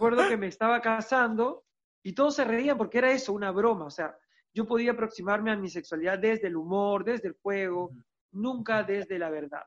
[0.00, 1.66] Recuerdo que me estaba casando
[2.02, 3.84] y todos se reían porque era eso, una broma.
[3.84, 4.16] O sea,
[4.50, 7.90] yo podía aproximarme a mi sexualidad desde el humor, desde el juego,
[8.32, 9.62] nunca desde la verdad.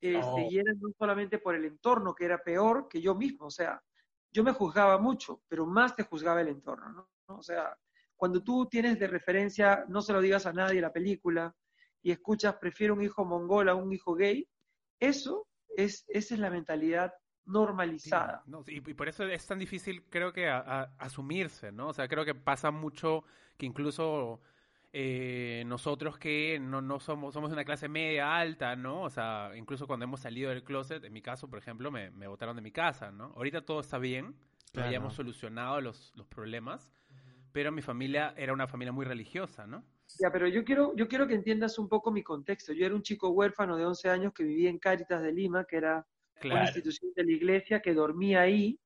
[0.00, 0.48] Este, oh.
[0.50, 3.48] Y era no solamente por el entorno, que era peor que yo mismo.
[3.48, 3.82] O sea,
[4.32, 6.88] yo me juzgaba mucho, pero más te juzgaba el entorno,
[7.28, 7.36] ¿no?
[7.36, 7.76] O sea,
[8.16, 11.54] cuando tú tienes de referencia, no se lo digas a nadie la película,
[12.00, 14.48] y escuchas, prefiero un hijo mongol a un hijo gay,
[14.98, 17.12] eso es, esa es la mentalidad
[17.46, 18.42] normalizada.
[18.66, 21.88] y, por eso es tan difícil, creo que, asumirse, ¿no?
[21.88, 23.24] O sea, creo que pasa mucho
[23.56, 24.40] que incluso
[24.92, 29.02] eh, nosotros que no, no somos, somos una clase media alta, ¿no?
[29.02, 32.26] O sea, incluso cuando hemos salido del closet, en mi caso, por ejemplo, me, me
[32.26, 33.32] botaron de mi casa, ¿no?
[33.36, 34.34] Ahorita todo está bien,
[34.74, 36.92] ya hemos solucionado los, los problemas,
[37.52, 39.82] pero mi familia era una familia muy religiosa, ¿no?
[40.20, 42.72] Ya, pero yo quiero, yo quiero que entiendas un poco mi contexto.
[42.72, 45.76] Yo era un chico huérfano de 11 años que vivía en Cáritas de Lima, que
[45.76, 46.06] era
[46.44, 48.78] una institución de la iglesia, que dormía ahí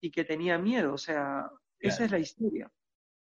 [0.00, 0.94] y que tenía miedo.
[0.94, 2.70] O sea, esa es la historia.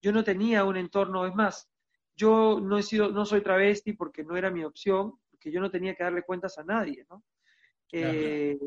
[0.00, 1.70] Yo no tenía un entorno, es más,
[2.16, 5.70] yo no he sido, no soy travesti porque no era mi opción, porque yo no
[5.70, 7.24] tenía que darle cuentas a nadie, ¿no?
[7.92, 8.58] Eh,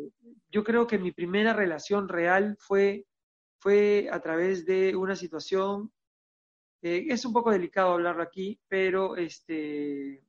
[0.50, 3.06] yo creo que mi primera relación real fue,
[3.60, 5.92] fue a través de una situación
[6.82, 10.22] Eh, es un poco delicado hablarlo aquí, pero este,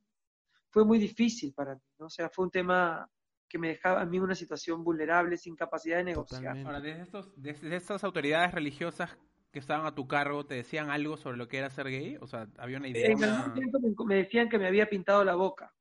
[0.71, 2.07] fue muy difícil para mí, ¿no?
[2.07, 3.07] O sea, fue un tema
[3.47, 6.57] que me dejaba a mí una situación vulnerable, sin capacidad de negociar.
[6.65, 9.17] Ahora, desde, estos, desde estas autoridades religiosas
[9.51, 12.17] que estaban a tu cargo, ¿te decían algo sobre lo que era ser gay?
[12.17, 13.07] O sea, ¿había una idea?
[13.07, 15.73] En algún tiempo me decían que me había pintado la boca,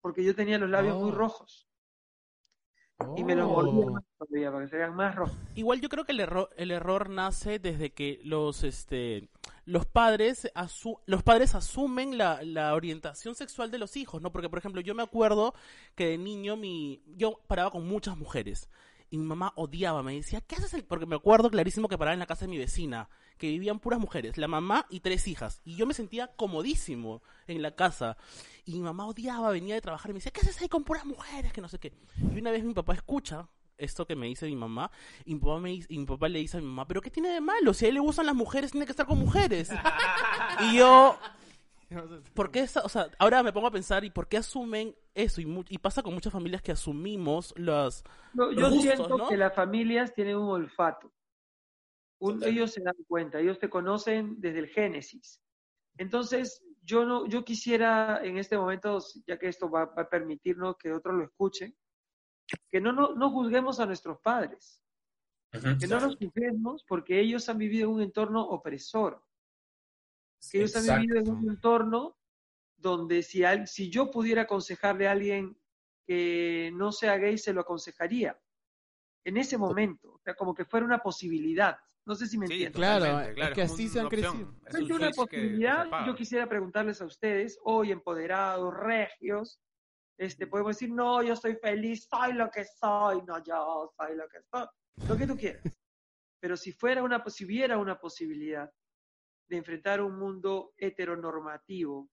[0.00, 1.14] porque yo tenía los labios muy oh.
[1.14, 1.68] rojos.
[3.16, 3.90] Y me los mordía oh.
[3.90, 5.36] más todavía para que se vean más rojos.
[5.56, 9.28] Igual yo creo que el error, el error nace desde que los este
[9.64, 10.50] los padres
[11.06, 14.32] los padres asumen la, orientación sexual de los hijos, ¿no?
[14.32, 15.54] Porque por ejemplo, yo me acuerdo
[15.94, 18.68] que de niño mi yo paraba con muchas mujeres
[19.10, 20.84] y mi mamá odiaba, me decía, "¿Qué haces?" El?
[20.84, 24.00] Porque me acuerdo clarísimo que paraba en la casa de mi vecina, que vivían puras
[24.00, 28.16] mujeres, la mamá y tres hijas, y yo me sentía comodísimo en la casa.
[28.64, 31.04] Y mi mamá odiaba, venía de trabajar y me decía, "¿Qué haces ahí con puras
[31.04, 31.92] mujeres?" que no sé qué.
[32.34, 33.48] Y una vez mi papá escucha
[33.78, 34.90] esto que me dice mi mamá,
[35.24, 37.30] y mi papá, me, y mi papá le dice a mi mamá, pero ¿qué tiene
[37.30, 37.74] de malo?
[37.74, 39.70] Si a él le gustan las mujeres, tiene que estar con mujeres.
[40.60, 41.18] y yo,
[42.34, 45.40] ¿por qué o sea, ahora me pongo a pensar, ¿y por qué asumen eso?
[45.40, 48.04] Y, y pasa con muchas familias que asumimos las...
[48.34, 51.12] yo siento que las familias tienen un olfato.
[52.42, 55.40] ellos se dan cuenta, ellos te conocen desde el génesis.
[55.96, 60.76] Entonces, yo no, yo quisiera en este momento, ya que esto va, va a permitirnos
[60.76, 61.74] que otros lo escuchen,
[62.70, 64.82] que no, no, juzguemos a nuestros padres,
[65.50, 69.24] que no los juzguemos porque ellos han vivido en un entorno opresor,
[70.50, 72.18] que ellos han vivido en un entorno
[72.76, 75.56] donde si, si yo pudiera aconsejarle a alguien
[76.06, 78.38] que no sea gay, se lo aconsejaría.
[79.24, 81.78] En ese momento, o sea, como que fuera una posibilidad.
[82.04, 82.72] No sé si me entienden.
[82.72, 84.54] Claro, es que así se han crecido.
[84.66, 86.06] Es una posibilidad.
[86.06, 89.58] Yo quisiera preguntarles a ustedes, hoy empoderados, regios,
[90.16, 94.28] este, podemos decir, no, yo estoy feliz, soy lo que soy, no, yo soy lo
[94.28, 94.66] que soy,
[95.08, 95.62] lo que tú quieras.
[96.40, 98.70] Pero si fuera una, si hubiera una posibilidad
[99.48, 102.08] de enfrentar un mundo heteronormativo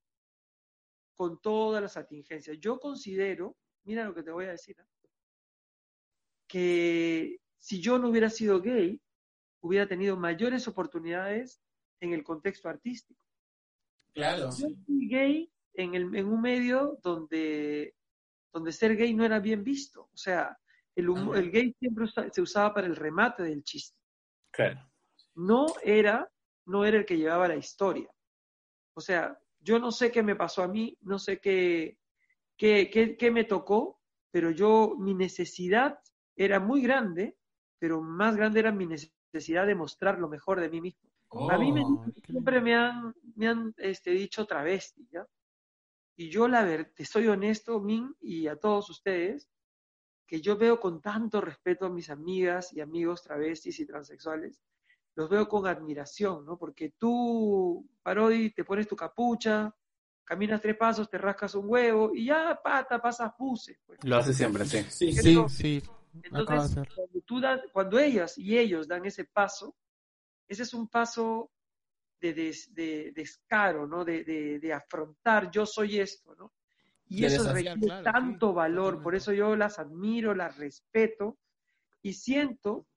[1.15, 4.75] con todas las atingencias, yo considero, mira lo que te voy a decir,
[6.47, 8.99] que si yo no hubiera sido gay,
[9.61, 11.61] hubiera tenido mayores oportunidades
[11.99, 13.25] en el contexto artístico.
[14.13, 14.45] Claro.
[14.45, 17.95] Yo soy gay en, el, en un medio donde,
[18.53, 20.09] donde ser gay no era bien visto.
[20.13, 20.57] O sea,
[20.95, 23.97] el, el gay siempre se usaba para el remate del chiste.
[24.51, 24.89] Claro.
[25.35, 26.29] No era,
[26.65, 28.09] no era el que llevaba la historia.
[28.93, 31.97] O sea, yo no sé qué me pasó a mí, no sé qué,
[32.57, 35.99] qué, qué, qué me tocó, pero yo, mi necesidad
[36.35, 37.37] era muy grande,
[37.79, 41.09] pero más grande era mi necesidad de mostrar lo mejor de mí mismo.
[41.49, 45.25] a mí me, oh, siempre me han, me han este, dicho travesti, ¿ya?
[46.21, 49.49] Y yo, la verdad, te soy honesto, Min, y a todos ustedes,
[50.27, 54.61] que yo veo con tanto respeto a mis amigas y amigos travestis y transexuales,
[55.15, 56.59] los veo con admiración, ¿no?
[56.59, 59.75] Porque tú, Parodi, te pones tu capucha,
[60.23, 63.79] caminas tres pasos, te rascas un huevo y ya, pata, pasas puse.
[63.83, 63.97] Pues.
[64.03, 64.83] Lo hace siempre, sí.
[64.89, 65.83] Sí, sí, sí.
[66.21, 67.41] Entonces, cuando, tú
[67.73, 69.75] cuando ellas y ellos dan ese paso,
[70.47, 71.49] ese es un paso
[72.21, 74.05] de, descaro, ¿no?
[74.05, 76.53] De, afrontar, yo soy esto, ¿no?
[77.07, 81.37] Y eso requiere tanto valor, por eso yo las admiro, las respeto
[82.01, 82.87] y siento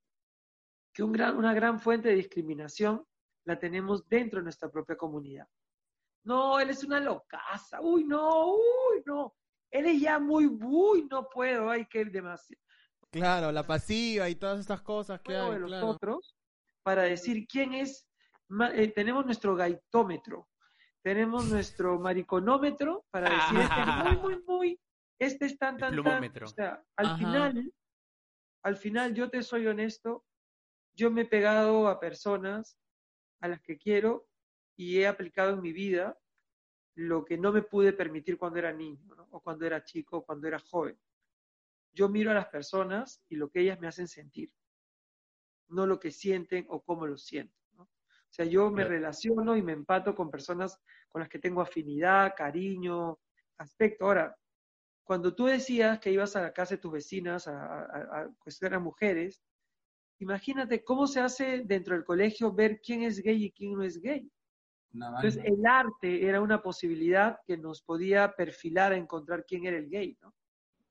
[0.92, 3.04] que un gran, una gran fuente de discriminación
[3.44, 5.48] la tenemos dentro de nuestra propia comunidad.
[6.22, 9.34] No, él es una locaza, uy, no, uy, no,
[9.70, 12.62] él es ya muy, uy, no puedo, hay que demasiado.
[13.10, 15.52] Claro, la pasiva y todas estas cosas que hay.
[15.54, 16.37] De los otros
[16.84, 18.06] para decir quién es
[18.74, 20.48] eh, tenemos nuestro gaitómetro,
[21.02, 24.80] tenemos nuestro mariconómetro para decir, este es muy, muy, muy,
[25.18, 26.42] este es tan, tan, tan.
[26.42, 27.72] O sea, al final,
[28.62, 30.24] al final, yo te soy honesto,
[30.94, 32.78] yo me he pegado a personas
[33.40, 34.26] a las que quiero
[34.76, 36.18] y he aplicado en mi vida
[36.96, 40.46] lo que no me pude permitir cuando era niño, o cuando era chico, o cuando
[40.46, 40.98] era joven.
[41.92, 44.52] Yo miro a las personas y lo que ellas me hacen sentir,
[45.68, 47.63] no lo que sienten o cómo lo sienten.
[48.34, 50.76] O sea, yo me relaciono y me empato con personas
[51.08, 53.20] con las que tengo afinidad, cariño,
[53.58, 54.06] aspecto.
[54.06, 54.36] Ahora,
[55.04, 59.40] cuando tú decías que ibas a la casa de tus vecinas a, cuestionar a mujeres,
[60.18, 64.00] imagínate cómo se hace dentro del colegio ver quién es gay y quién no es
[64.00, 64.28] gay.
[64.92, 69.88] Entonces, el arte era una posibilidad que nos podía perfilar a encontrar quién era el
[69.88, 70.34] gay, ¿no?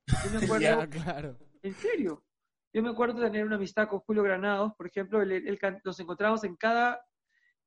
[0.07, 1.37] Yo me acuerdo, claro.
[1.61, 2.23] En serio.
[2.71, 5.21] Yo me acuerdo de tener una amistad con Julio Granados, por ejemplo,
[5.83, 7.05] nos encontramos en cada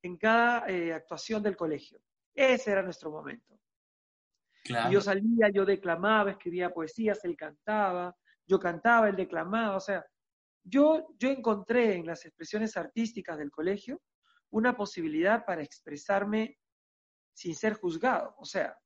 [0.03, 2.01] en cada eh, actuación del colegio.
[2.35, 3.59] Ese era nuestro momento.
[4.91, 8.15] yo salía, yo declamaba, escribía poesías, él cantaba,
[8.47, 10.05] yo cantaba, él declamaba, o sea,
[10.63, 14.03] yo, yo encontré en las expresiones artísticas del colegio
[14.51, 16.59] una posibilidad para expresarme
[17.33, 18.35] sin ser juzgado.
[18.39, 18.77] O sea,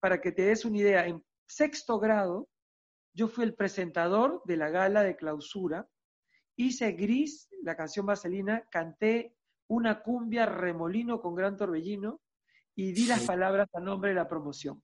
[0.00, 2.48] para que te des una idea, en sexto grado
[3.12, 5.88] yo fui el presentador de la gala de clausura,
[6.56, 9.34] hice Gris, la canción vaselina, canté
[9.68, 12.20] una cumbia remolino con gran torbellino
[12.74, 14.82] y di las palabras a nombre de la promoción.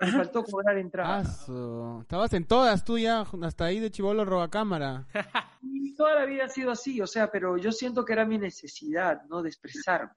[0.00, 1.22] Me faltó cobrar entrada.
[2.00, 5.06] Estabas en todas tú ya, hasta ahí de chivolo roba cámara.
[5.64, 8.38] Y toda la vida ha sido así, o sea, pero yo siento que era mi
[8.38, 9.42] necesidad, ¿no?
[9.42, 10.10] De expresarme.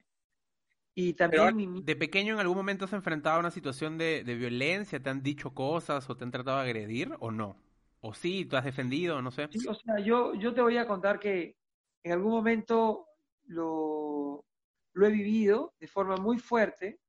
[0.94, 5.00] Y también ¿De pequeño en algún momento has enfrentado a una situación de, de, violencia?
[5.00, 7.56] ¿Te han dicho cosas o te han tratado de agredir o no?
[8.00, 9.48] ¿O sí, tú has defendido, no sé?
[9.52, 11.58] Sí, o sea, yo, yo te voy a contar que
[12.02, 13.05] en algún momento
[13.46, 14.44] lo,
[14.92, 17.00] lo he vivido de forma muy fuerte,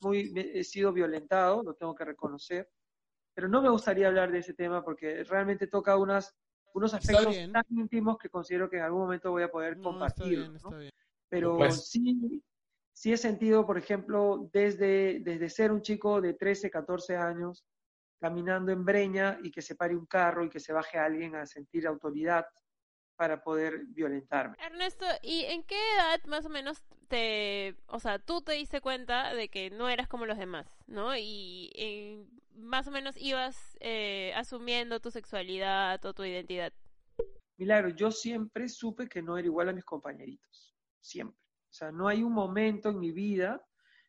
[0.00, 2.68] muy, he sido violentado, lo tengo que reconocer,
[3.34, 6.34] pero no me gustaría hablar de ese tema porque realmente toca unas,
[6.74, 10.50] unos aspectos tan íntimos que considero que en algún momento voy a poder compartir.
[11.28, 12.42] Pero pues sí,
[12.92, 17.64] sí he sentido, por ejemplo, desde, desde ser un chico de 13, 14 años,
[18.20, 21.46] caminando en Breña y que se pare un carro y que se baje alguien a
[21.46, 22.46] sentir autoridad
[23.20, 24.56] para poder violentarme.
[24.64, 29.34] Ernesto, ¿y en qué edad más o menos te, o sea, tú te diste cuenta
[29.34, 31.14] de que no eras como los demás, ¿no?
[31.14, 36.72] Y más o menos ibas eh, asumiendo tu sexualidad o tu identidad.
[37.58, 41.36] Milagro, yo siempre supe que no era igual a mis compañeritos, siempre.
[41.68, 43.62] O sea, no hay un momento en mi vida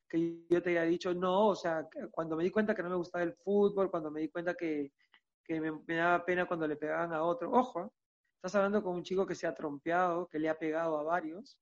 [0.08, 2.96] que yo te haya dicho no, o sea, cuando me di cuenta que no me
[2.96, 4.94] gustaba el fútbol, cuando me di cuenta que,
[5.44, 7.92] que me, me, daba pena cuando le pegaban a otro, ojo,
[8.42, 11.60] Estás hablando con un chico que se ha trompeado, que le ha pegado a varios,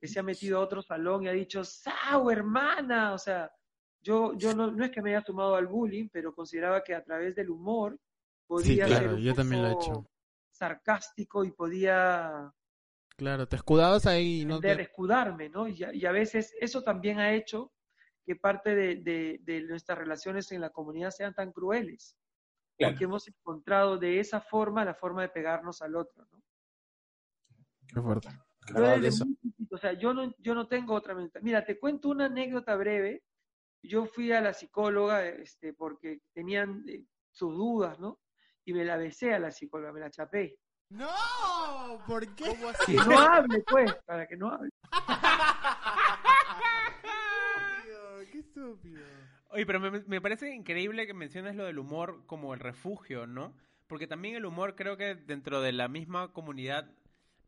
[0.00, 3.12] que se ha metido a otro salón y ha dicho, ¡Sau, hermana!
[3.12, 3.52] O sea,
[4.00, 7.04] yo, yo no, no es que me haya sumado al bullying, pero consideraba que a
[7.04, 8.00] través del humor
[8.46, 10.10] podía sí, claro, ser yo también lo he hecho.
[10.50, 12.54] sarcástico y podía...
[13.14, 14.46] Claro, te escudabas ahí.
[14.46, 14.80] No te...
[14.80, 15.68] escudarme, ¿no?
[15.68, 17.70] Y a, y a, veces eso también ha hecho
[18.24, 22.17] que parte de, de, de nuestras relaciones en la comunidad sean tan crueles
[22.78, 26.42] porque hemos encontrado de esa forma la forma de pegarnos al otro, ¿no?
[27.88, 28.28] Qué fuerte.
[29.70, 33.24] o sea, yo no, yo no tengo otra Mira, te cuento una anécdota breve.
[33.82, 38.20] Yo fui a la psicóloga este, porque tenían eh, sus dudas, ¿no?
[38.64, 40.58] Y me la besé a la psicóloga, me la chapé.
[40.90, 41.08] ¡No!
[42.06, 42.56] ¿Por qué?
[42.86, 44.70] Que no hable, pues, para que no hable.
[48.32, 49.00] ¡Qué estúpido!
[49.50, 53.54] Oye, pero me, parece increíble que menciones lo del humor como el refugio, ¿no?
[53.86, 56.90] Porque también el humor creo que dentro de la misma comunidad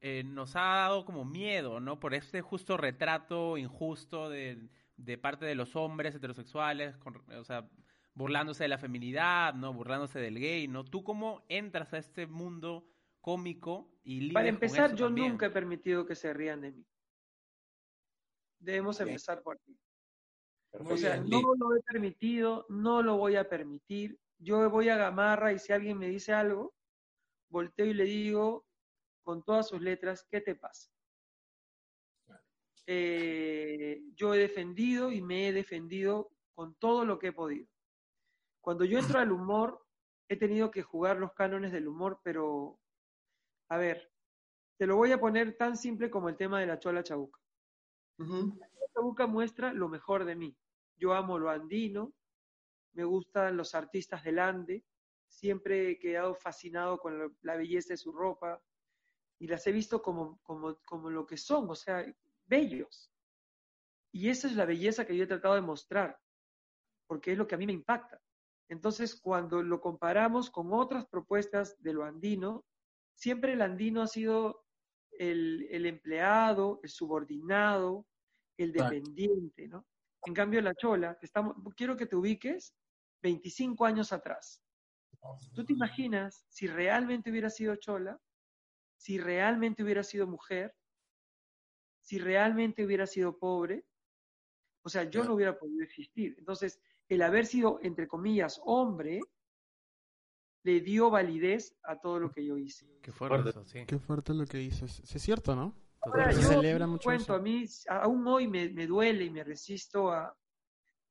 [0.01, 2.01] eh, nos ha dado como miedo, ¿no?
[2.01, 6.97] Por este justo retrato injusto de, de parte de los hombres heterosexuales,
[7.39, 7.69] o sea,
[8.15, 9.75] burlándose de la feminidad, ¿no?
[9.75, 10.85] Burlándose del gay, ¿no?
[10.85, 12.89] ¿Tú cómo entras a este mundo
[13.21, 16.87] cómico y libre Para empezar, yo nunca he permitido que se rían de mí.
[18.59, 19.79] Debemos empezar por aquí.
[20.73, 24.19] O sea, no lo he permitido, no lo voy a permitir.
[24.39, 26.75] Yo voy a Gamarra y si alguien me dice algo,
[27.49, 28.65] volteo y le digo
[29.23, 30.91] con todas sus letras, ¿qué te pasa?
[32.87, 37.69] Eh, yo he defendido y me he defendido con todo lo que he podido.
[38.61, 39.85] Cuando yo entro al humor,
[40.29, 42.79] he tenido que jugar los cánones del humor, pero,
[43.69, 44.11] a ver,
[44.79, 47.39] te lo voy a poner tan simple como el tema de la chola chabuca.
[48.93, 50.57] Chabuca muestra lo mejor de mí.
[50.97, 52.13] Yo amo lo andino,
[52.93, 54.85] me gustan los artistas del Ande,
[55.29, 58.61] siempre he quedado fascinado con la belleza de su ropa
[59.39, 62.05] y las he visto como, como, como lo que son, o sea,
[62.47, 63.11] bellos.
[64.13, 66.19] Y esa es la belleza que yo he tratado de mostrar,
[67.07, 68.21] porque es lo que a mí me impacta.
[68.69, 72.65] Entonces, cuando lo comparamos con otras propuestas de lo andino,
[73.15, 74.65] siempre el andino ha sido
[75.13, 78.07] el, el empleado, el subordinado,
[78.63, 79.87] el dependiente, ¿no?
[80.25, 82.75] En cambio, la chola, estamos, quiero que te ubiques
[83.23, 84.63] 25 años atrás.
[85.55, 88.21] ¿Tú te imaginas si realmente hubiera sido chola?
[88.97, 90.75] Si realmente hubiera sido mujer?
[92.01, 93.87] Si realmente hubiera sido pobre?
[94.83, 96.35] O sea, yo no hubiera podido existir.
[96.39, 99.21] Entonces, el haber sido, entre comillas, hombre,
[100.63, 102.87] le dio validez a todo lo que yo hice.
[103.03, 103.85] Qué fuerte, eso, sí.
[103.87, 104.85] Qué fuerte lo que hizo.
[104.85, 105.75] Es cierto, ¿no?
[106.03, 110.35] Ahora, se celebra mucho cuento, a mí aún hoy me, duele y me resisto a,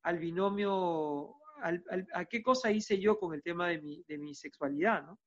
[0.02, 1.36] al binomio,
[2.12, 5.20] a qué cosa hice yo con el tema de mi, de mi sexualidad, ¿no?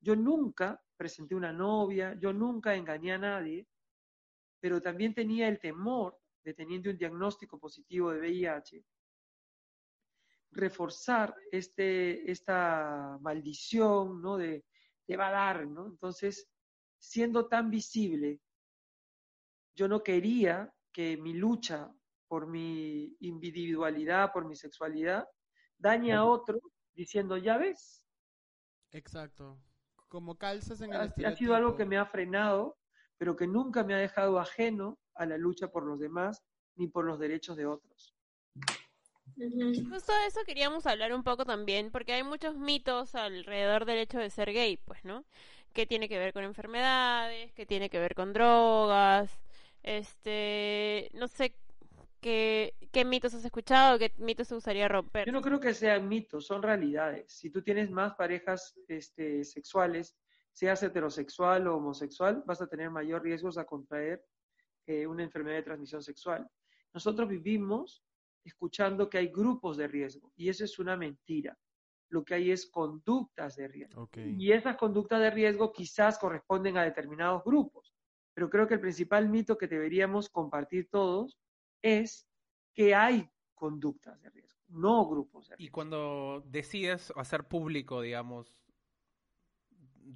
[0.00, 3.66] Yo nunca presenté una novia, yo nunca engañé a nadie,
[4.60, 8.84] pero también tenía el temor de teniendo un diagnóstico positivo de VIH,
[10.52, 14.36] reforzar este, esta maldición, ¿no?
[14.36, 14.64] De
[15.06, 15.86] te va a dar, ¿no?
[15.86, 16.48] Entonces,
[16.98, 18.40] siendo tan visible
[19.80, 21.90] yo no quería que mi lucha
[22.28, 25.26] por mi individualidad, por mi sexualidad,
[25.78, 26.60] dañe a otro
[26.92, 28.04] diciendo, ya ves.
[28.92, 29.58] Exacto.
[30.08, 32.76] Como calzas en el ha, ha sido algo que me ha frenado,
[33.16, 37.06] pero que nunca me ha dejado ajeno a la lucha por los demás ni por
[37.06, 38.14] los derechos de otros.
[39.88, 44.18] Justo de eso queríamos hablar un poco también, porque hay muchos mitos alrededor del hecho
[44.18, 45.24] de ser gay, pues, ¿no?
[45.72, 49.40] Que tiene que ver con enfermedades, que tiene que ver con drogas,
[49.82, 51.54] este, no sé
[52.20, 55.26] qué, qué mitos has escuchado, qué mitos te gustaría romper.
[55.26, 57.32] Yo no creo que sean mitos, son realidades.
[57.32, 60.16] Si tú tienes más parejas este, sexuales,
[60.52, 64.24] seas heterosexual o homosexual, vas a tener mayor riesgos a contraer
[64.86, 66.48] eh, una enfermedad de transmisión sexual.
[66.92, 68.04] Nosotros vivimos
[68.44, 71.56] escuchando que hay grupos de riesgo y eso es una mentira.
[72.08, 74.08] Lo que hay es conductas de riesgo.
[74.16, 77.89] Y esas conductas de riesgo quizás corresponden a determinados grupos.
[78.34, 81.38] Pero creo que el principal mito que deberíamos compartir todos
[81.82, 82.26] es
[82.74, 85.68] que hay conductas de riesgo, no grupos de riesgo.
[85.68, 88.54] Y cuando decides hacer público, digamos,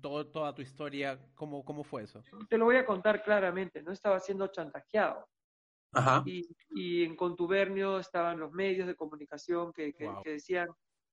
[0.00, 2.22] toda tu historia, ¿cómo, ¿cómo fue eso?
[2.48, 5.26] Te lo voy a contar claramente, no estaba siendo chantajeado.
[6.24, 9.94] Y, en contubernio estaban los medios de comunicación que,
[10.24, 10.68] decían,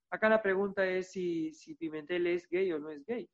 [0.09, 3.29] acá la pregunta es si, si, Pimentel es gay o no es gay.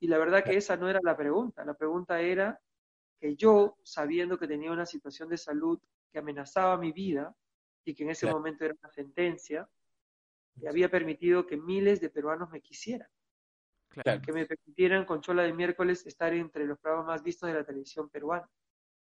[0.00, 2.60] Y la verdad que esa no era la pregunta, la pregunta era
[3.20, 7.34] que yo, sabiendo que tenía una situación de salud que amenazaba mi vida
[7.84, 9.68] y que en ese momento era una sentencia,
[10.60, 13.08] que había permitido que miles de peruanos me quisieran.
[14.24, 17.64] Que me permitieran con Chola de miércoles estar entre los programas más vistos de la
[17.64, 18.48] televisión peruana.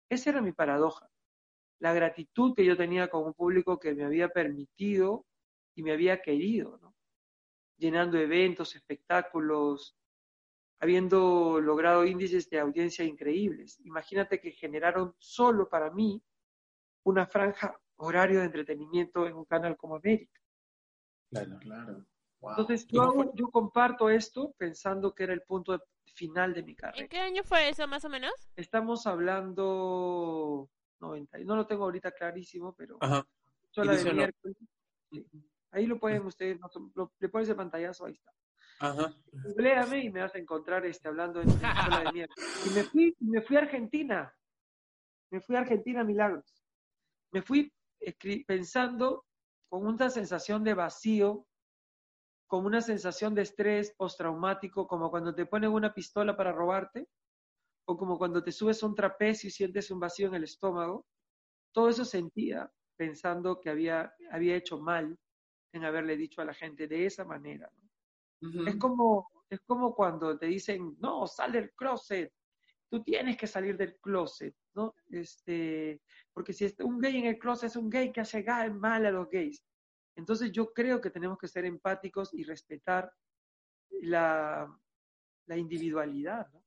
[0.09, 1.09] Esa era mi paradoja
[1.79, 5.25] la gratitud que yo tenía con un público que me había permitido
[5.75, 6.93] y me había querido, ¿no?
[7.77, 9.95] llenando eventos, espectáculos,
[10.79, 13.79] habiendo logrado índices de audiencia increíbles.
[13.81, 16.23] Imagínate que generaron solo para mí
[17.03, 20.39] una franja horario de entretenimiento en un canal como América.
[21.29, 22.05] Claro, claro.
[22.41, 25.77] Entonces yo, yo comparto esto pensando que era el punto
[26.13, 27.03] final de mi carrera.
[27.03, 28.31] ¿En qué año fue eso más o menos?
[28.55, 30.69] Estamos hablando
[31.01, 31.39] 90.
[31.39, 33.27] No lo tengo ahorita clarísimo, pero Ajá.
[35.71, 36.59] Ahí lo pueden ustedes,
[37.19, 38.31] le pones el pantallazo, ahí está.
[38.79, 39.13] Ajá.
[39.57, 42.65] Léame y me vas a encontrar este, hablando de, de miércoles.
[42.65, 44.35] Y me fui, me fui a Argentina.
[45.31, 46.63] Me fui a Argentina, Milagros.
[47.31, 47.71] Me fui
[48.47, 49.25] pensando
[49.69, 51.45] con una sensación de vacío,
[52.47, 57.07] con una sensación de estrés postraumático, como cuando te ponen una pistola para robarte
[57.85, 61.05] o como cuando te subes un trapecio y sientes un vacío en el estómago,
[61.71, 65.17] todo eso sentía pensando que había, había hecho mal
[65.73, 67.71] en haberle dicho a la gente de esa manera.
[68.41, 72.31] Es, como, es como cuando te dicen, no, sal del closet,
[72.89, 74.95] tú tienes que salir del closet, ¿no?
[75.09, 76.01] Este,
[76.33, 79.11] porque si está un gay en el closet es un gay que hace mal a
[79.11, 79.63] los gays.
[80.15, 83.11] Entonces yo creo que tenemos que ser empáticos y respetar
[84.01, 84.67] la,
[85.45, 86.63] la individualidad, ¿no?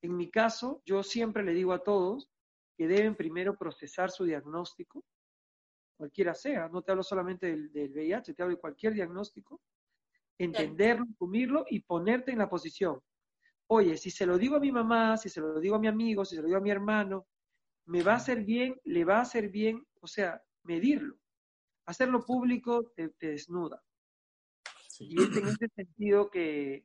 [0.00, 2.30] En mi caso, yo siempre le digo a todos
[2.76, 5.04] que deben primero procesar su diagnóstico,
[5.96, 9.60] cualquiera sea, no te hablo solamente del, VIH, te hablo de cualquier diagnóstico,
[10.38, 13.00] entenderlo, asumirlo y ponerte en la posición.
[13.66, 16.24] Oye, si se lo digo a mi mamá, si se lo digo a mi amigo,
[16.24, 17.26] si se lo digo a mi hermano,
[17.86, 21.18] me va a hacer bien, le va a hacer bien, o sea, medirlo.
[21.86, 23.82] Hacerlo público te, desnuda.
[25.00, 26.84] Y es en ese sentido que,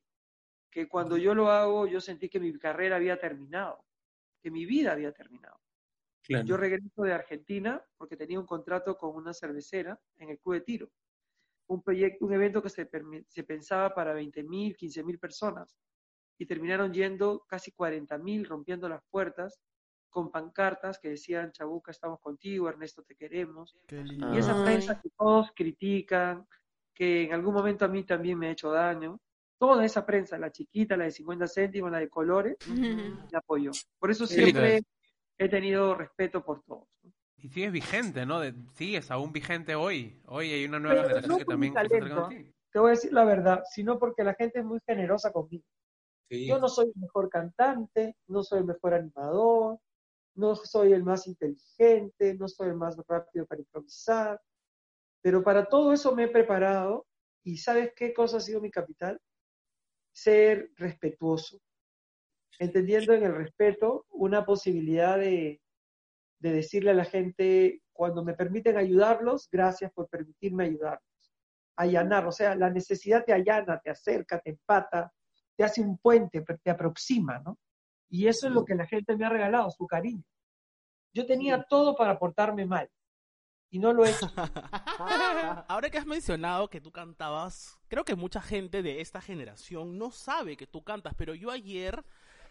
[0.69, 3.85] que cuando yo lo hago, yo sentí que mi carrera había terminado,
[4.41, 5.59] que mi vida había terminado.
[6.45, 10.61] Yo regreso de Argentina porque tenía un contrato con una cervecera en el Club de
[10.61, 10.91] Tiro.
[11.73, 12.89] Un proyecto, un evento que se,
[13.27, 15.75] se pensaba para 20.000, 15.000 personas.
[16.37, 19.59] Y terminaron yendo casi 40.000, rompiendo las puertas,
[20.09, 23.75] con pancartas que decían, Chabuca, estamos contigo, Ernesto, te queremos.
[23.89, 26.47] Y esa prensa que todos critican,
[26.93, 29.19] que en algún momento a mí también me ha hecho daño,
[29.57, 33.71] toda esa prensa, la chiquita, la de 50 céntimos, la de colores, me apoyó.
[33.97, 34.83] Por eso siempre
[35.37, 36.87] he tenido respeto por todos.
[37.43, 38.39] Y sigues vigente, ¿no?
[38.71, 40.17] sigues aún vigente hoy.
[40.27, 41.73] Hoy hay una nueva generación que también
[42.71, 45.65] Te voy a decir la verdad, sino porque la gente es muy generosa conmigo.
[46.29, 49.77] Yo no soy el mejor cantante, no soy el mejor animador,
[50.35, 54.41] no soy el más inteligente, no soy el más rápido para improvisar,
[55.21, 57.05] pero para todo eso me he preparado
[57.43, 59.19] y ¿sabes qué cosa ha sido mi capital?
[60.15, 61.59] ser respetuoso,
[62.59, 65.59] entendiendo en el respeto una posibilidad de,
[66.51, 71.01] decirle a la gente, cuando me permiten ayudarlos, gracias por permitirme ayudarlos.
[71.75, 75.11] Allanar, o sea, la necesidad te allana, te acerca, te empata,
[75.55, 77.57] te hace un puente, te aproxima, ¿no?
[78.09, 80.23] Y eso es lo que la gente me ha regalado, su cariño.
[81.13, 82.89] Yo tenía todo para portarme mal
[83.73, 84.31] y no lo he hecho.
[85.67, 90.11] Ahora que has mencionado que tú cantabas, creo que mucha gente de esta generación no
[90.11, 92.03] sabe que tú cantas, pero yo ayer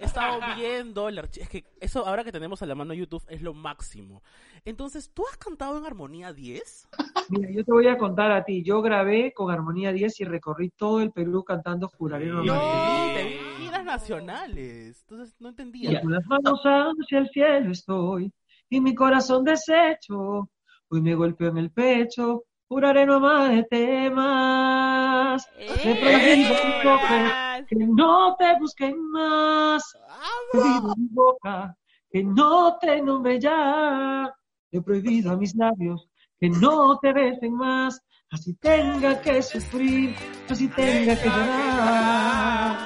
[0.03, 1.45] he estado viendo el archivo.
[1.45, 4.23] Es que eso, ahora que tenemos a la mano YouTube, es lo máximo.
[4.65, 6.89] Entonces, ¿tú has cantado en Armonía 10?
[7.31, 8.63] Mira, yo te voy a contar a ti.
[8.63, 13.35] Yo grabé con Armonía 10 y recorrí todo el Perú cantando Juraré no te vi
[13.35, 15.01] en giras nacionales.
[15.03, 16.01] Entonces, no Y entendía.
[16.01, 18.33] con las manos hacia el cielo estoy,
[18.69, 20.49] y mi corazón deshecho,
[20.89, 25.47] hoy me golpeo en el pecho, juraré no amarte más.
[25.85, 26.55] Me prohíbo
[26.95, 27.42] ojos, ¡Eh!
[27.73, 29.83] Que no te busqen más.
[30.53, 31.77] Prohibido mi boca,
[32.11, 34.33] que no te nombre ya.
[34.71, 36.09] He prohibido a mis labios,
[36.39, 38.01] que no te besen más.
[38.31, 40.15] Así tenga que sufrir,
[40.49, 42.79] así tenga que llorar.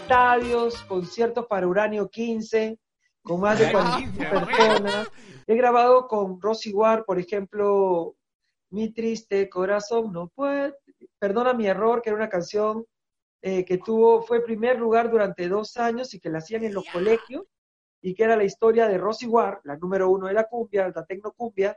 [0.00, 2.78] Estadios, conciertos para Uranio 15,
[3.22, 5.08] con más de 40 personas.
[5.46, 8.14] He grabado con Rosy War, por ejemplo,
[8.70, 10.74] Mi triste corazón no puede.
[11.18, 12.84] Perdona mi error, que era una canción
[13.42, 16.84] eh, que tuvo, fue primer lugar durante dos años y que la hacían en los
[16.90, 17.44] colegios,
[18.00, 21.04] y que era la historia de Rosy War, la número uno de la cumbia, la
[21.04, 21.76] tecnocumbia,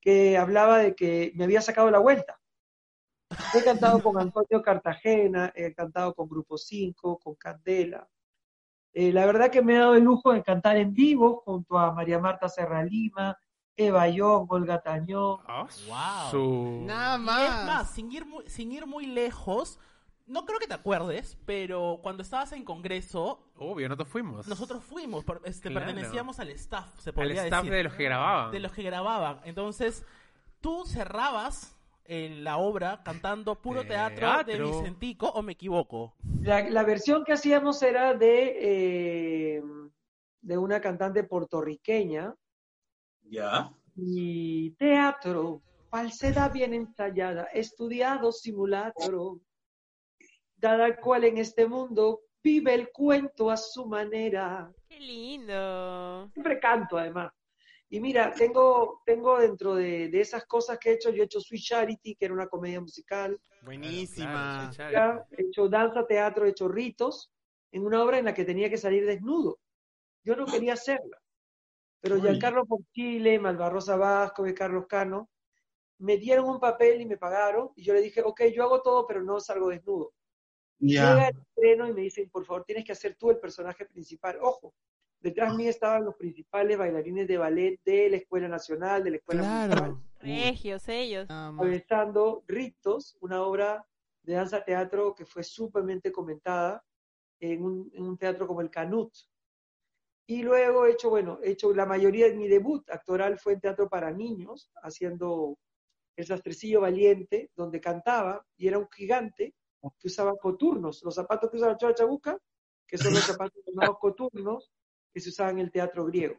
[0.00, 2.38] que hablaba de que me había sacado la vuelta.
[3.52, 8.06] He cantado con Antonio Cartagena, he cantado con Grupo 5, con Candela.
[8.92, 11.92] Eh, la verdad que me he dado el lujo de cantar en vivo junto a
[11.92, 13.36] María Marta Serra Lima,
[13.76, 15.38] Eva Young, Olga Tañón.
[15.46, 16.30] Ah, Wow.
[16.30, 17.42] su- Nada Y más.
[17.60, 19.78] es más, sin ir, muy, sin ir muy lejos,
[20.28, 24.46] no creo que te acuerdes, pero cuando estabas en Congreso, Obvio, nosotros fuimos.
[24.46, 25.86] nosotros fuimos, por- este, Claro.
[25.86, 27.72] pertenecíamos al staff, se Al podría staff decir.
[27.76, 28.52] de los que grababan.
[28.52, 29.40] de los que grababan.
[29.44, 30.04] Entonces,
[30.60, 31.74] tú cerrabas
[32.04, 34.58] en la obra cantando puro teatro, de.
[34.62, 36.14] Vicentico, o me equivoco.
[36.42, 38.56] La, la versión que hacíamos era de,
[39.58, 39.62] eh,
[40.40, 42.34] de una cantante puertorriqueña
[43.24, 43.70] Ya.
[43.94, 45.60] y teatro,
[45.90, 49.40] falsedad bien ensayada, estudiado simulacro,
[50.60, 54.72] cada cual en este mundo vive el cuento a su manera.
[54.88, 56.30] ¡Qué lindo!
[56.32, 57.32] Siempre canto además.
[57.90, 61.40] Y mira, tengo, tengo dentro de, de esas cosas que he hecho, yo he hecho
[61.40, 64.70] Sweet Charity, que era una comedia musical, Buenísima.
[64.74, 67.30] Claro, he hecho danza, teatro, he hecho ritos,
[67.72, 69.58] en una obra en la que tenía que salir desnudo.
[70.24, 71.18] Yo no quería hacerla.
[72.00, 72.22] Pero Uy.
[72.22, 75.28] Giancarlo Porchile, Malvarrosa Vasco y Carlos Cano
[75.98, 77.70] me dieron un papel y me pagaron.
[77.74, 80.12] Y yo le dije, ok, yo hago todo, pero no salgo desnudo.
[80.80, 84.38] Llega el estreno y me dicen, por favor, tienes que hacer tú el personaje principal.
[84.40, 84.74] Ojo,
[85.20, 89.42] detrás mío estaban los principales bailarines de ballet de la Escuela Nacional, de la Escuela
[89.42, 90.02] Municipal Claro.
[90.20, 91.26] Regios ellos.
[91.28, 93.84] Atravesando Ritos, una obra
[94.22, 96.84] de danza teatro que fue súpermente comentada
[97.40, 99.12] en un, en un teatro como el Canut.
[100.26, 103.60] Y luego he hecho, bueno, he hecho la mayoría de mi debut actoral fue en
[103.60, 105.56] teatro para niños, haciendo
[106.16, 109.54] El Sastrecillo Valiente, donde cantaba y era un gigante
[109.98, 112.36] que usaba coturnos, los zapatos que usa la chola chabuca,
[112.86, 114.70] que son los zapatos llamados coturnos,
[115.12, 116.36] que se usaban en el teatro griego.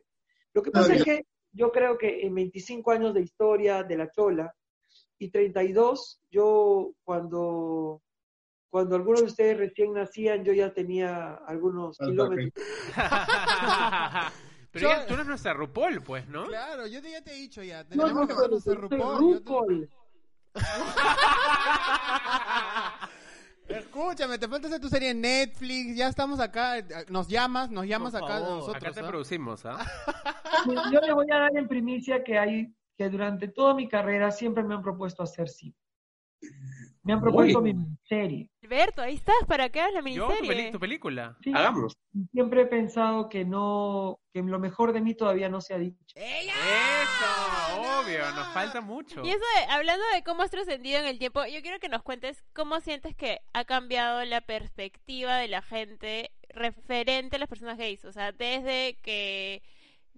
[0.53, 4.09] Lo que pasa es que yo creo que en 25 años de historia de la
[4.11, 4.53] chola
[5.17, 8.01] y 32, yo cuando,
[8.69, 12.53] cuando algunos de ustedes recién nacían, yo ya tenía algunos Ah, kilómetros.
[14.71, 16.45] Pero Yo- ya, tú eres nuestra RuPaul, pues, ¿no?
[16.45, 17.83] Claro, yo te, ya te he dicho ya.
[17.83, 19.01] No, Tenemos no, que soy- conocer soy RuPaul.
[19.33, 19.89] yo te- RuPaul.
[23.69, 25.95] Escúchame, te falta hacer tu serie en Netflix.
[25.95, 26.75] Ya estamos acá.
[27.09, 28.49] Nos llamas, nos llamas Por acá favor.
[28.57, 28.75] nosotros.
[28.83, 29.07] Acá te ¿ah?
[29.07, 29.85] producimos, ¿ah?
[30.91, 34.63] Yo le voy a dar en primicia que hay que durante toda mi carrera siempre
[34.63, 35.75] me han propuesto hacer cine.
[37.03, 37.73] Me han propuesto Uy.
[37.73, 38.49] mi serie.
[38.63, 40.63] Alberto, ahí estás para que hagas la Yo, tu, miniserie.
[40.63, 41.37] peli- tu película.
[41.43, 41.95] Sí, Hagamos.
[42.31, 45.97] siempre he pensado que no, que lo mejor de mí todavía no se ha dicho.
[46.15, 46.51] Eso,
[48.01, 49.21] obvio, nos falta mucho.
[49.23, 52.03] Y eso, de- hablando de cómo has trascendido en el tiempo, yo quiero que nos
[52.03, 57.77] cuentes cómo sientes que ha cambiado la perspectiva de la gente referente a las personas
[57.77, 58.03] gays.
[58.05, 59.61] O sea, desde que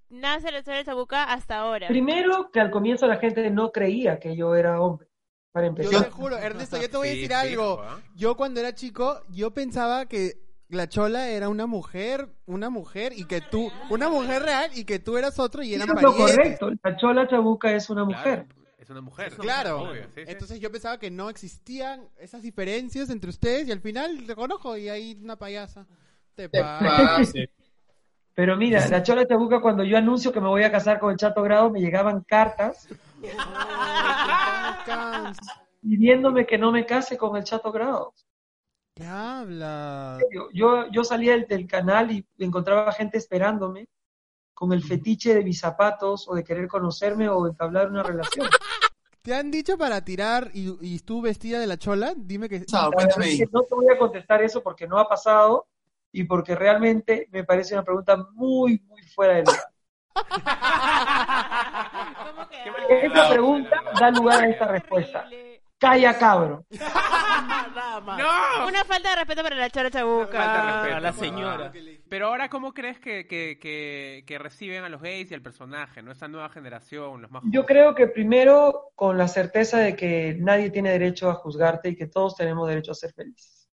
[0.10, 1.88] nace la historia del Chabuca hasta ahora.
[1.88, 5.08] Primero, que al comienzo la gente no creía que yo era hombre,
[5.52, 6.04] para Yo empezar.
[6.06, 7.82] te juro, Ernesto, yo te voy a Sí, decir fijo, algo.
[7.82, 8.00] ¿ah?
[8.16, 10.34] Yo cuando era chico, yo pensaba que
[10.72, 15.00] la chola era una mujer, una mujer y que tú, una mujer real y que
[15.00, 16.36] tú eras otro y eran Eso es lo parientes.
[16.60, 16.72] correcto.
[16.84, 18.46] La chola chabuca es una Claro, mujer.
[18.78, 19.34] es una mujer.
[19.38, 19.82] Claro.
[19.84, 20.22] Obvio, sí, sí.
[20.28, 24.78] Entonces yo pensaba que no existían esas diferencias entre ustedes y al final te conozco
[24.78, 25.86] y hay una payasa.
[26.36, 27.16] Te Te pasa.
[27.18, 27.50] pase.
[28.34, 31.18] Pero mira, la chola chabuca, cuando yo anuncio que me voy a casar con el
[31.18, 32.88] Chato Grado, me llegaban cartas
[35.82, 38.14] pidiéndome que no me case con el Chato Grado.
[38.94, 40.22] ¿Qué hablas?
[40.54, 43.88] Yo, yo, salía del, del canal y encontraba gente esperándome
[44.54, 48.48] con el fetiche de mis zapatos o de querer conocerme o entablar una relación.
[49.22, 52.14] ¿Te han dicho para tirar y, y tú vestida de la chola?
[52.18, 52.58] Dime que...
[52.58, 55.68] Es que no te voy a contestar eso porque no ha pasado
[56.12, 59.72] y porque realmente me parece una pregunta muy, muy fuera de lugar.
[62.26, 63.06] ¿Cómo que?
[63.06, 65.28] Esa pregunta da lugar a esta respuesta.
[65.82, 66.64] Calla cabro.
[66.80, 68.20] Nada más.
[68.20, 68.68] ¡No!
[68.68, 70.82] Una falta de respeto para la chora Falta de chabuca.
[70.82, 71.72] respeto, A la señora.
[71.72, 71.88] favor.
[72.08, 76.04] Pero ahora, ¿cómo crees que, que, que, que reciben a los gays y al personaje,
[76.04, 76.12] no?
[76.12, 77.66] Esta nueva generación, los más Yo jóvenes?
[77.68, 82.06] creo que primero con la certeza de que nadie tiene derecho a juzgarte y que
[82.08, 83.68] todos tenemos derecho a ser felices.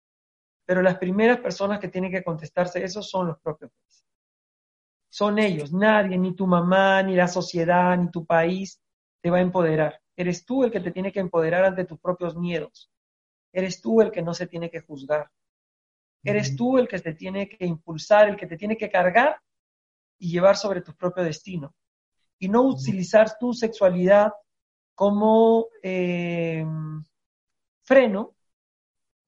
[0.64, 4.04] Pero las primeras personas que tienen que contestarse eso son los propios gays.
[5.10, 8.80] Son ellos, nadie, ni tu mamá, ni la sociedad, ni tu país
[9.22, 10.00] te va a empoderar.
[10.16, 12.90] Eres tú el que te tiene que empoderar ante tus propios miedos.
[13.52, 15.30] Eres tú el que no se tiene que juzgar.
[16.24, 19.40] Eres tú el que te tiene que impulsar, el que te tiene que cargar
[20.18, 21.74] y llevar sobre tu propio destino.
[22.38, 24.32] Y no utilizar tu sexualidad
[24.94, 26.66] como eh,
[27.82, 28.34] freno,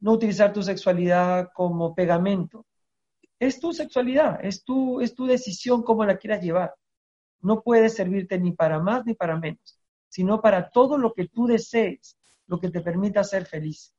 [0.00, 2.66] no utilizar tu sexualidad como pegamento.
[3.38, 6.74] Es tu sexualidad, es tu, es tu decisión cómo la quieras llevar.
[7.40, 9.77] No puede servirte ni para más ni para menos,
[10.08, 13.94] sino para todo lo que tú desees, lo que te permita ser feliz.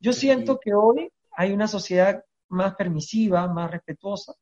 [0.00, 4.34] Yo siento que hoy hay una sociedad más permisiva, más respetuosa,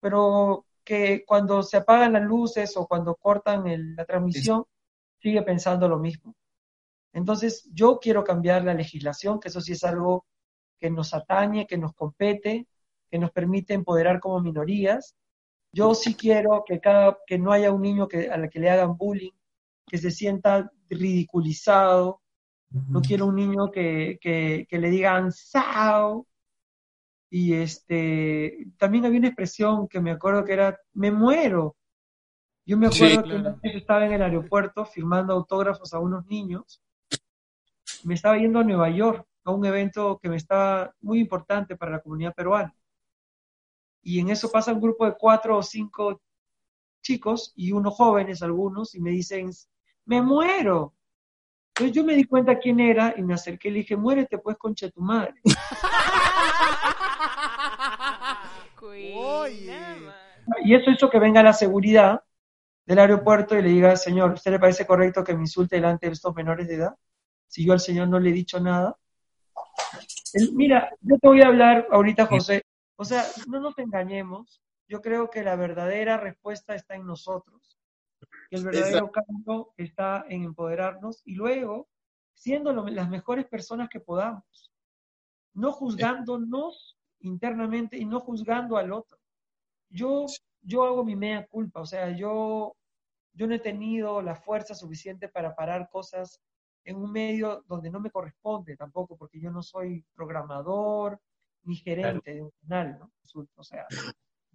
[0.00, 4.64] pero que cuando se apagan las luces o cuando cortan el- la transmisión,
[5.20, 6.34] sigue pensando lo mismo.
[7.12, 10.24] Entonces, yo quiero cambiar la legislación, que eso sí es algo
[10.80, 12.68] que nos atañe, que nos compete,
[13.10, 15.16] que nos permite empoderar como minorías.
[15.72, 18.70] Yo sí quiero que, cada, que no haya un niño que, a la que le
[18.70, 19.32] hagan bullying,
[19.88, 22.20] que se sienta ridiculizado.
[22.70, 26.26] No quiero un niño que, que, que le digan ¡Sao!
[27.30, 31.76] Y este, también había una expresión que me acuerdo que era, me muero.
[32.66, 33.40] Yo me Sí, acuerdo que claro.
[33.40, 36.82] una vez estaba en el aeropuerto firmando autógrafos a unos niños.
[38.04, 41.92] Me estaba yendo a Nueva York a un evento que me estaba muy importante para
[41.92, 42.74] la comunidad peruana.
[44.02, 46.20] Y en eso pasa un grupo de cuatro o cinco
[47.02, 49.50] chicos y unos jóvenes algunos y me dicen,
[50.08, 50.94] me muero.
[51.68, 54.56] Entonces yo me di cuenta quién era y me acerqué y le dije, muérete pues
[54.56, 55.34] concha tu madre.
[60.64, 62.22] Y eso hizo que venga la seguridad
[62.86, 66.12] del aeropuerto y le diga, señor, ¿usted le parece correcto que me insulte delante de
[66.14, 66.96] estos menores de edad?
[67.46, 68.96] Si yo al señor no le he dicho nada.
[70.32, 72.62] Él- mira, yo te voy a hablar ahorita, José.
[72.96, 74.62] O sea, no nos engañemos.
[74.88, 77.57] Yo creo que la verdadera respuesta está en nosotros.
[78.50, 81.88] Que el verdadero cambio está en empoderarnos y luego
[82.34, 84.72] siendo lo- las mejores personas que podamos.
[85.54, 89.18] No juzgándonos internamente y no juzgando al otro
[89.90, 90.26] yo,
[90.60, 92.76] yo hago mi mea culpa, o sea, yo,
[93.32, 96.40] yo no he tenido la fuerza suficiente para parar cosas
[96.84, 101.18] en un medio donde no me corresponde tampoco, porque yo no soy programador
[101.62, 103.10] ni gerente de un canal, ¿no?
[103.56, 103.86] O sea,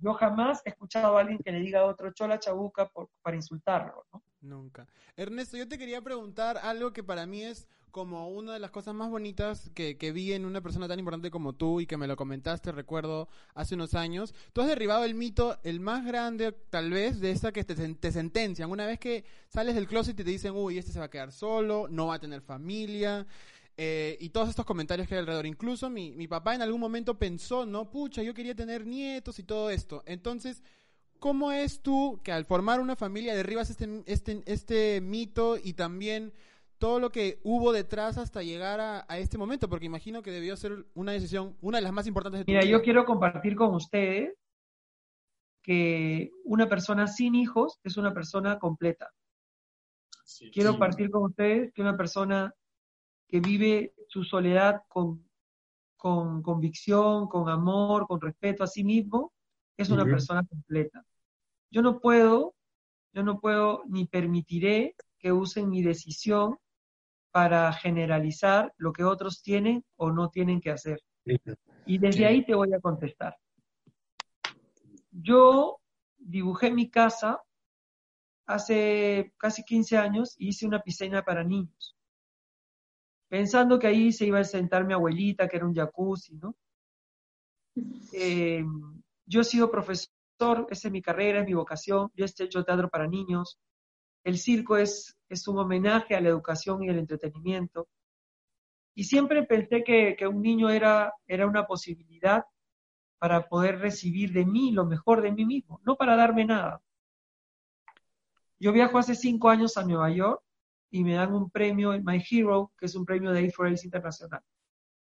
[0.03, 3.35] yo jamás he escuchado a alguien que le diga a otro chola chabuca por- para
[3.37, 4.21] insultarlo, ¿no?
[4.41, 4.87] Nunca.
[5.15, 8.95] Ernesto, yo te quería preguntar algo que para mí es como una de las cosas
[8.95, 12.07] más bonitas que, que vi en una persona tan importante como tú y que me
[12.07, 14.33] lo comentaste, recuerdo, hace unos años.
[14.51, 18.11] Tú has derribado el mito, el más grande tal vez, de esa que te, te
[18.11, 18.71] sentencian.
[18.71, 21.31] Una vez que sales del closet y te dicen, uy, este se va a quedar
[21.31, 23.25] solo, no va a tener familia.
[23.77, 25.45] Eh, y todos estos comentarios que hay alrededor.
[25.45, 29.43] Incluso mi, mi papá en algún momento pensó, no, pucha, yo quería tener nietos y
[29.43, 30.03] todo esto.
[30.05, 30.63] Entonces,
[31.23, 36.33] ¿Cómo es tú que al formar una familia derribas este, este, este mito y también
[36.79, 39.69] todo lo que hubo detrás hasta llegar a, a este momento?
[39.69, 42.63] Porque imagino que debió ser una decisión, una de las más importantes de tu Mira,
[42.63, 42.71] vida.
[42.71, 44.35] yo quiero compartir con ustedes
[45.61, 49.09] que una persona sin hijos es una persona completa.
[50.51, 52.53] Quiero partir con ustedes que una persona
[53.33, 55.27] que vive su soledad con,
[55.97, 59.33] con convicción, con amor, con respeto a sí mismo,
[59.75, 61.03] es una persona completa.
[61.71, 62.53] Yo no puedo,
[63.11, 66.59] yo no puedo ni permitiré que usen mi decisión
[67.31, 71.01] para generalizar lo que otros tienen o no tienen que hacer.
[71.87, 73.35] Y desde ahí te voy a contestar.
[75.09, 75.79] Yo
[76.19, 77.41] dibujé mi casa
[78.45, 81.97] hace casi 15 años y hice una piscina para niños,
[83.33, 86.55] pensando que ahí se iba a sentar mi abuelita, que era un jacuzzi, ¿no?
[88.11, 88.63] Eh,
[89.25, 92.89] yo he sido profesor, esa es mi carrera, es mi vocación, yo he hecho teatro
[92.89, 93.59] para niños,
[94.23, 97.87] el circo es, es un homenaje a la educación y el entretenimiento,
[98.93, 102.45] y siempre pensé que, que un niño era, era una posibilidad
[103.17, 106.83] para poder recibir de mí lo mejor de mí mismo, no para darme nada,
[108.59, 110.42] Yo viajo hace cinco años a Nueva York
[110.93, 114.43] y me dan un premio, My Hero, que es un premio de A4AIDS Internacional.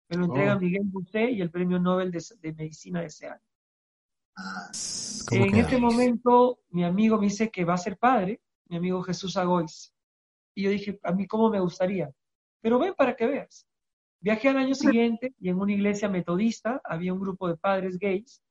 [0.08, 0.58] Me lo entrega Oh.
[0.58, 3.40] Miguel Bosé y el premio Nobel de, de Medicina de ese año.
[5.28, 5.60] ¿Cómo En queda?
[5.60, 9.94] este momento, mi amigo me dice que va a ser padre, mi amigo Jesús Agois.
[10.56, 12.10] Y yo dije, a mí cómo me gustaría.
[12.60, 13.64] Pero ven para que veas.
[14.20, 18.42] Viajé al año siguiente y en una iglesia metodista había un grupo de padres gays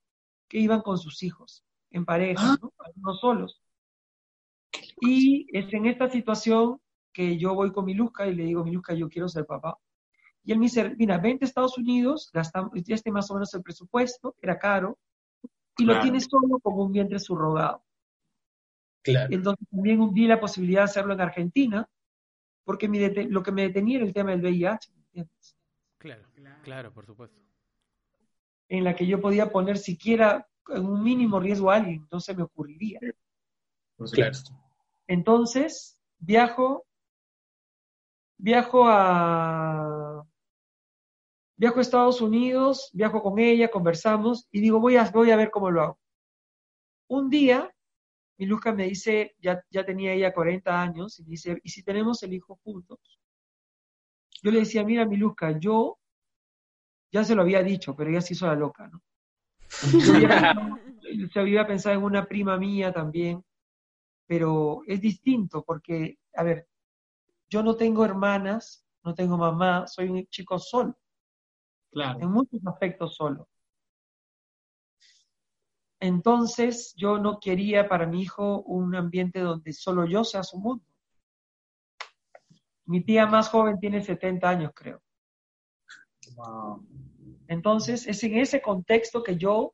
[0.48, 2.72] que iban con sus hijos, en pareja, ¿no?
[2.80, 3.62] algunos solos.
[5.02, 6.80] Y es en esta situación
[7.18, 9.76] que yo voy con Miluska y le digo, Miluska, yo quiero ser papá.
[10.44, 13.52] Y él me dice, mira, vente a Estados Unidos, gastamos, ya este más o menos
[13.56, 15.00] el presupuesto, era caro,
[15.80, 16.04] y lo Claro.
[16.04, 17.84] tienes solo como un vientre subrogado.
[19.02, 19.34] Claro.
[19.34, 21.90] Entonces también vi la posibilidad de hacerlo en Argentina,
[22.64, 25.58] porque mi lo que me detenía era el tema del VIH, ¿me entiendes?
[25.98, 26.24] Claro,
[26.62, 27.42] claro, por supuesto.
[28.70, 32.36] en la que yo podía poner siquiera en un mínimo riesgo a alguien, no se
[32.36, 33.00] me ocurriría.
[33.98, 34.52] Supuesto.
[35.08, 36.87] Entonces, viajo,
[38.38, 40.24] viajo a,
[41.58, 45.50] viajo a Estados Unidos, viajo con ella, conversamos y digo, voy a, voy a ver
[45.52, 46.00] cómo lo hago.
[47.10, 47.74] Un día,
[48.38, 51.84] mi Luzca me dice, ya, ya tenía ella 40 años, y me dice, ¿y si
[51.84, 53.00] tenemos el hijo juntos?
[54.44, 55.98] Yo le decía, mira, mi Luzca, yo
[57.12, 59.02] ya se lo había dicho, pero ella se hizo la loca, ¿no?
[60.04, 60.80] Yo había pensado-
[61.34, 63.44] se había pensado en una prima mía también,
[64.28, 66.68] pero es distinto porque, a ver,
[67.50, 70.98] yo no tengo hermanas, no tengo mamá, soy un chico solo,
[71.92, 72.20] Claro.
[72.20, 73.48] en muchos aspectos solo.
[76.00, 80.84] Entonces, yo no quería para mi hijo un ambiente donde solo yo sea su mundo.
[82.86, 85.02] Mi tía más joven tiene 70 años, creo.
[86.36, 86.86] Wow.
[87.48, 89.74] Entonces, es en ese contexto que yo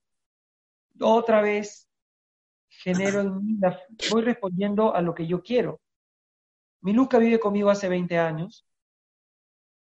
[1.01, 1.89] otra vez
[2.69, 5.81] genero en mí, la- voy respondiendo a lo que yo quiero.
[6.83, 8.65] Mi Luca vive conmigo hace 20 años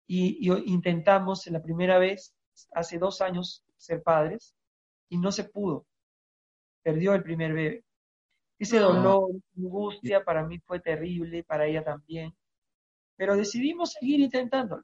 [0.07, 2.35] y, y intentamos la primera vez,
[2.73, 4.55] hace dos años, ser padres
[5.09, 5.85] y no se pudo.
[6.83, 7.83] Perdió el primer bebé.
[8.57, 8.93] Ese No.
[8.93, 12.35] dolor, angustia para mí fue terrible, para ella también.
[13.15, 14.83] Pero decidimos seguir intentándolo.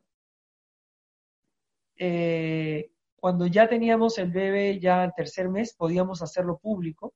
[1.98, 7.14] Eh, cuando ya teníamos el bebé, ya al tercer mes, podíamos hacerlo público,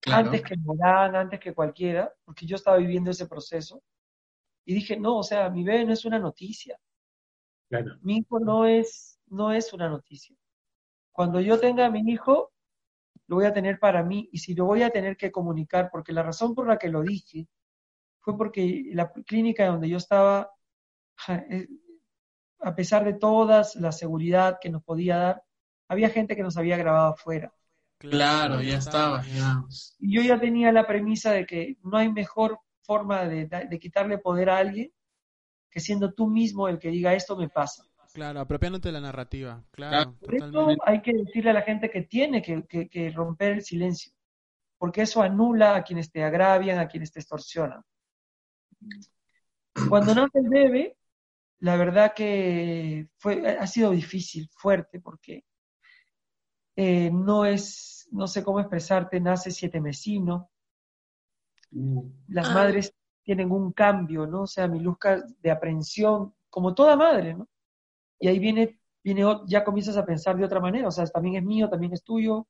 [0.00, 0.26] Claro.
[0.26, 3.82] antes que Morán, antes que cualquiera, porque yo estaba viviendo ese proceso.
[4.66, 6.78] Y dije, no, o sea, mi bebé no es una noticia,
[7.68, 7.96] Claro.
[8.02, 10.36] mi hijo no es, no es una noticia.
[11.12, 12.52] Cuando yo tenga a mi hijo,
[13.28, 16.12] lo voy a tener para mí y si lo voy a tener que comunicar, porque
[16.12, 17.48] la razón por la que lo dije
[18.20, 20.50] fue porque la clínica donde yo estaba,
[21.28, 21.68] eh,
[22.60, 25.42] a pesar de toda la seguridad que nos podía dar,
[25.88, 27.52] había gente que nos había grabado afuera.
[27.98, 29.96] Claro, ya estaba, digamos.
[29.98, 34.18] Y yo ya tenía la premisa de que no hay mejor forma de, de quitarle
[34.18, 34.90] poder a alguien
[35.70, 37.84] que siendo tú mismo el que diga esto me pasa.
[38.14, 39.62] Claro, apropiándote de la narrativa.
[39.72, 40.82] Claro, Por eso totalmente.
[40.86, 44.12] hay que decirle a la gente que tiene que, que- que romper el silencio,
[44.78, 47.82] porque eso anula a quienes te agravian, a quienes te extorsionan.
[49.88, 50.96] Cuando nace el bebé,
[51.60, 55.44] la verdad que fue, ha sido difícil, fuerte, porque
[56.76, 60.50] eh, no es, no sé cómo expresarte, nace siete mesino.
[62.28, 62.54] Las Ah.
[62.54, 64.42] madres tienen un cambio, ¿no?
[64.42, 67.48] O sea, mi luzca de aprensión, como toda madre, ¿no?
[68.20, 71.44] Y ahí viene, viene, ya comienzas a pensar de otra manera, o sea, también es
[71.44, 72.46] mío, también es tuyo,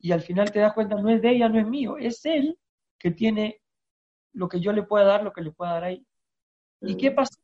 [0.00, 2.58] y al final te das cuenta, no es de ella, no es mío, es él
[2.98, 3.60] que tiene
[4.32, 6.04] lo que yo le pueda dar, lo que le pueda dar ahí.
[6.80, 7.40] ¿Y qué pasa?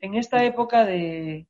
[0.00, 1.46] En esta época de,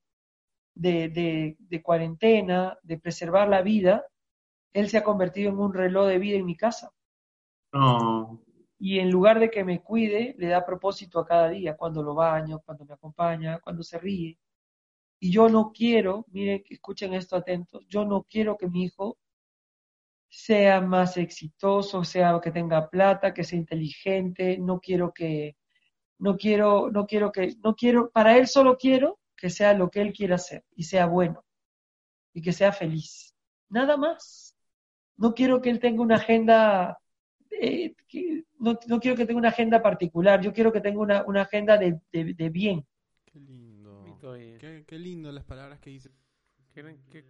[0.74, 4.04] de, de, de cuarentena, de preservar la vida,
[4.74, 6.90] él se ha convertido en un reloj de vida en mi casa
[7.72, 8.40] No.
[8.85, 12.16] Y en lugar de que me cuide, le da propósito a cada día, cuando lo
[12.16, 14.37] baño, cuando me acompaña, cuando se ríe.
[15.20, 19.18] Y yo no quiero, miren, escuchen esto atentos, yo no quiero que mi hijo
[20.28, 25.57] sea más exitoso, sea que tenga plata, que sea inteligente, no quiero que,
[26.18, 30.01] no quiero, no quiero que, no quiero, para él solo quiero que sea lo que
[30.01, 31.45] él quiera hacer y sea bueno
[32.35, 33.33] y que sea feliz.
[33.68, 34.57] Nada más.
[35.16, 36.99] No quiero que él tenga una agenda
[37.61, 41.24] eh, que- no, no quiero que tenga una agenda particular, yo quiero que tenga una,
[41.24, 42.84] una agenda de, de- de bien.
[43.24, 44.03] Qué lindo.
[44.59, 46.12] Qué, qué lindo las palabras que dices.
[46.74, 47.24] ¿Qué- qué-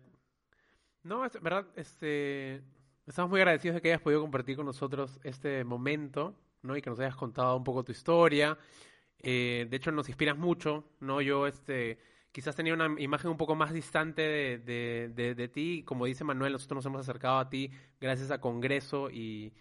[1.02, 2.62] No, es verdad, este,
[3.06, 6.76] estamos muy agradecidos de que hayas podido compartir con nosotros este momento, ¿no?
[6.76, 8.56] Y que nos hayas contado un poco tu historia.
[9.18, 11.20] Eh, de hecho, nos inspiras mucho, ¿no?
[11.20, 11.98] Yo, este,
[12.32, 15.82] quizás tenía una imagen un poco más distante de, de, de, de ti.
[15.84, 17.70] Como dice Manuel, nosotros nos hemos acercado a ti
[18.00, 19.52] gracias a Congreso y,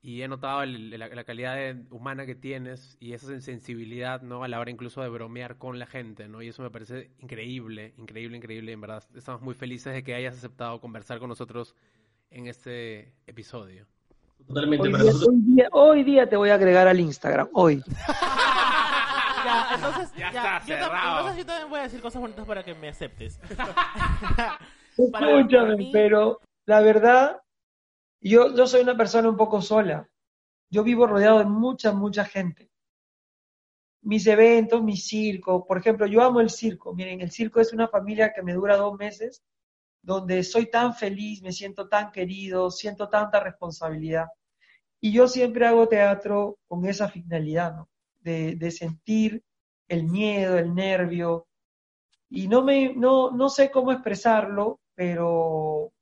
[0.00, 4.44] y he notado el- la, la calidad de- humana que tienes y esa sensibilidad, ¿no?
[4.44, 6.40] A la hora incluso de bromear con la gente, ¿no?
[6.42, 8.72] Y eso me parece increíble, increíble, increíble.
[8.72, 11.74] En verdad, estamos muy felices de que hayas aceptado conversar con nosotros
[12.30, 13.86] en este episodio.
[14.46, 14.86] Totalmente.
[14.86, 17.82] Hoy Para día, nosotros, hoy día- hoy día te voy a agregar al Instagram, hoy.
[19.44, 21.18] Ya, entonces, Ya ya, está yo cerrado.
[21.20, 23.40] entonces yo también voy a decir cosas bonitas para que me aceptes.
[24.98, 27.40] Escúchame, mí- pero la verdad,
[28.20, 30.08] yo, yo soy una persona un poco sola.
[30.70, 32.70] Yo vivo rodeado de mucha, mucha gente.
[34.02, 36.94] Mis eventos, mi circo, por ejemplo, yo amo el circo.
[36.94, 39.42] Miren, el circo es una familia que me dura dos meses,
[40.02, 44.26] donde soy tan feliz, me siento tan querido, siento tanta responsabilidad.
[45.00, 47.88] Y yo siempre hago teatro con esa finalidad, ¿no?
[48.20, 49.42] De, de sentir
[49.88, 51.48] el miedo, el nervio,
[52.30, 55.92] y no me no, no sé cómo expresarlo, pero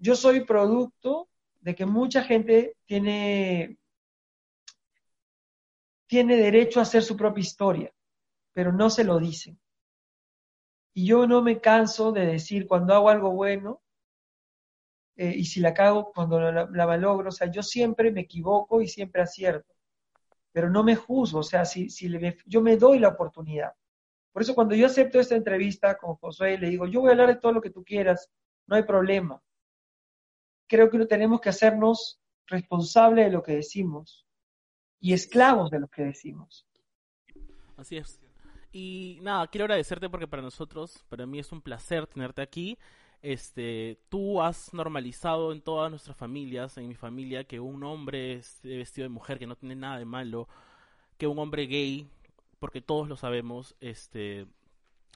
[0.00, 1.28] yo soy producto
[1.60, 3.78] de que mucha gente tiene
[6.06, 7.90] tiene derecho a hacer su propia historia,
[8.54, 9.58] pero no se lo dicen.
[10.94, 13.82] Y yo no me canso de decir cuando hago algo bueno
[15.16, 18.80] eh, y si la cago cuando la, la malogro, o sea, yo siempre me equivoco
[18.80, 19.74] y siempre acierto,
[20.52, 23.72] pero no me juzgo, o sea, si, si le- yo me doy la oportunidad.
[24.32, 27.28] Por eso cuando yo acepto esta entrevista con Josué, le digo, yo voy a hablar
[27.28, 28.30] de todo lo que tú quieras,
[28.68, 29.42] no hay problema.
[30.70, 34.24] Creo que tenemos que hacernos responsables de lo que decimos
[35.00, 36.64] y esclavos de lo que decimos.
[37.76, 38.20] Así es.
[38.70, 42.78] Y nada, quiero agradecerte porque para nosotros, para mí es un placer tenerte aquí.
[43.20, 48.76] Este, tú has normalizado en todas nuestras familias, en mi familia, que un hombre esté
[48.76, 50.46] vestido de mujer, que no tiene nada de malo,
[51.18, 52.08] que un hombre gay,
[52.60, 54.46] porque todos lo sabemos, este,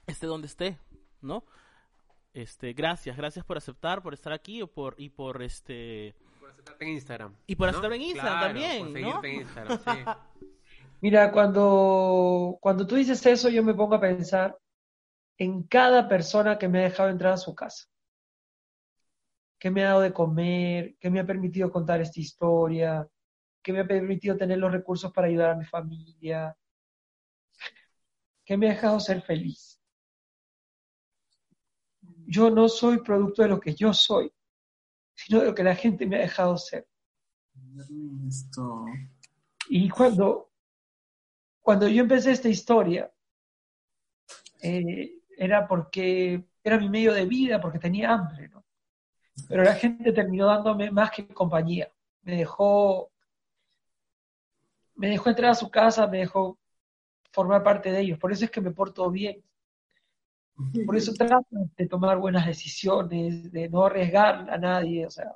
[0.05, 0.77] esté donde esté,
[1.21, 1.45] ¿no?
[2.35, 6.83] Este, gracias, gracias por aceptar, por estar aquí y por, y por este, Por aceptarte
[6.83, 7.35] en Instagram.
[7.47, 7.69] Y por ¿no?
[7.69, 9.23] aceptarme en Instagram Claro, también, por ¿no?
[9.23, 10.51] en Instagram, sí.
[11.01, 14.59] Mira, cuando, cuando tú dices eso, yo me pongo a pensar
[15.37, 17.85] en cada persona que me ha dejado entrar a su casa,
[19.57, 23.07] que me ha dado de comer, que me ha permitido contar esta historia,
[23.63, 26.53] que me ha permitido tener los recursos para ayudar a mi familia,
[28.43, 29.74] que me ha dejado ser feliz.
[32.27, 34.31] Yo no soy producto de lo que yo soy,
[35.13, 36.87] sino de lo que la gente me ha dejado ser.
[38.27, 38.85] esto.
[39.69, 40.51] Y cuando,
[41.61, 43.11] cuando yo empecé esta historia,
[44.61, 48.65] eh, era porque era mi medio de vida, porque tenía hambre, ¿no?
[49.47, 51.91] Pero la gente terminó dándome más que compañía.
[52.23, 53.11] Me dejó,
[54.95, 56.57] me dejó entrar a su casa, me dejó
[57.31, 58.17] formar parte de ellos.
[58.17, 59.43] Por eso es que me porto bien.
[60.85, 61.45] Por eso trato
[61.75, 65.05] de tomar buenas decisiones, de no arriesgar a nadie.
[65.05, 65.35] O sea,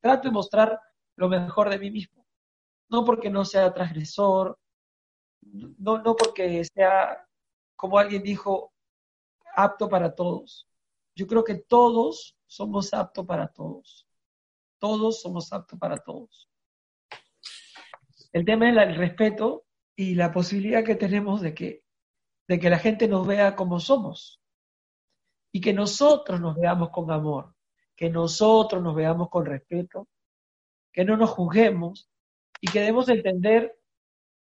[0.00, 0.78] trato de mostrar
[1.16, 2.26] lo mejor de mí mismo.
[2.90, 4.58] No porque no sea transgresor,
[5.40, 7.26] no, no porque sea,
[7.76, 8.72] como alguien dijo,
[9.56, 10.68] apto para todos.
[11.14, 14.06] Yo creo que todos somos aptos para todos.
[14.78, 16.48] Todos somos aptos para todos.
[18.32, 19.64] El tema es el respeto
[19.96, 21.84] y la posibilidad que tenemos de que,
[22.46, 24.38] de que la gente nos vea como somos
[25.58, 27.52] y que nosotros nos veamos con amor,
[27.96, 30.06] que nosotros nos veamos con respeto,
[30.92, 32.08] que no nos juzguemos
[32.60, 33.76] y que debemos entender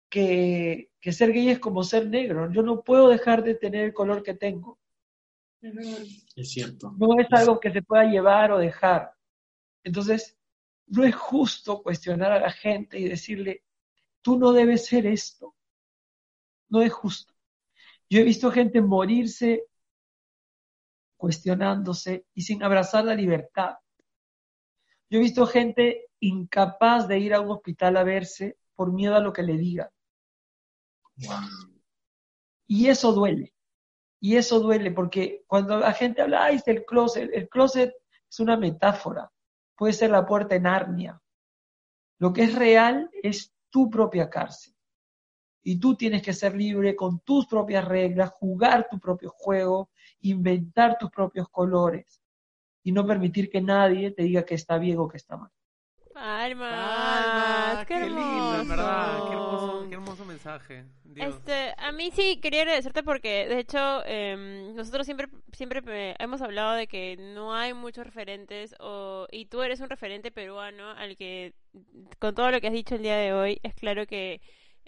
[0.09, 2.51] que, que ser gay es como ser negro.
[2.51, 4.79] Yo no puedo dejar de tener el color que tengo.
[6.35, 6.93] Es cierto.
[6.97, 9.13] No es algo que se pueda llevar o dejar.
[9.85, 10.37] Entonces,
[10.87, 13.63] no es justo cuestionar a la gente y decirle,
[14.21, 15.55] tú no debes ser esto.
[16.67, 17.33] No es justo.
[18.09, 19.66] Yo he visto gente morirse
[21.17, 23.75] cuestionándose y sin abrazar la libertad.
[25.09, 29.19] Yo he visto gente incapaz de ir a un hospital a verse por miedo a
[29.19, 29.89] lo que le digan.
[32.67, 33.53] Y eso duele.
[34.19, 37.93] Y eso duele porque cuando la gente habla, ay, es el closet, el closet
[38.29, 39.31] es una metáfora.
[39.75, 41.21] Puede ser la puerta en Narnia.
[42.19, 44.76] Lo que es real es tu propia cárcel.
[45.69, 49.89] Y tú tienes que ser libre con tus propias reglas, jugar tu propio juego,
[50.21, 52.23] inventar tus propios colores
[52.83, 55.51] y no permitir que nadie te diga que está bien o que está mal.
[56.13, 58.17] Palmas, Palmas, qué, qué hermoso.
[58.17, 59.17] lindo, en verdad.
[59.27, 60.85] Qué hermoso, qué hermoso mensaje.
[61.03, 61.35] Dios.
[61.35, 66.41] Este, a mí sí quería agradecerte porque, de hecho, em, nosotros siempre, siempre eh, hemos
[66.41, 71.17] hablado de que no hay muchos referentes o, y tú eres un referente peruano al
[71.17, 71.55] que,
[72.19, 74.39] con todo lo que has dicho el día de hoy, es claro que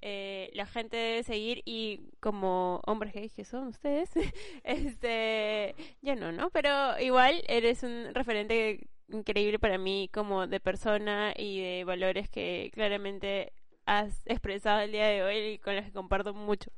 [0.02, 4.10] eh, la gente debe seguir y como hombres gays que son ustedes,
[4.64, 6.50] este, ya no, ¿no?
[6.52, 12.72] Pero igual eres un referente increíble para mí como de persona y de valores que
[12.74, 13.54] claramente
[13.86, 16.72] has expresado el día de hoy y con los que comparto mucho.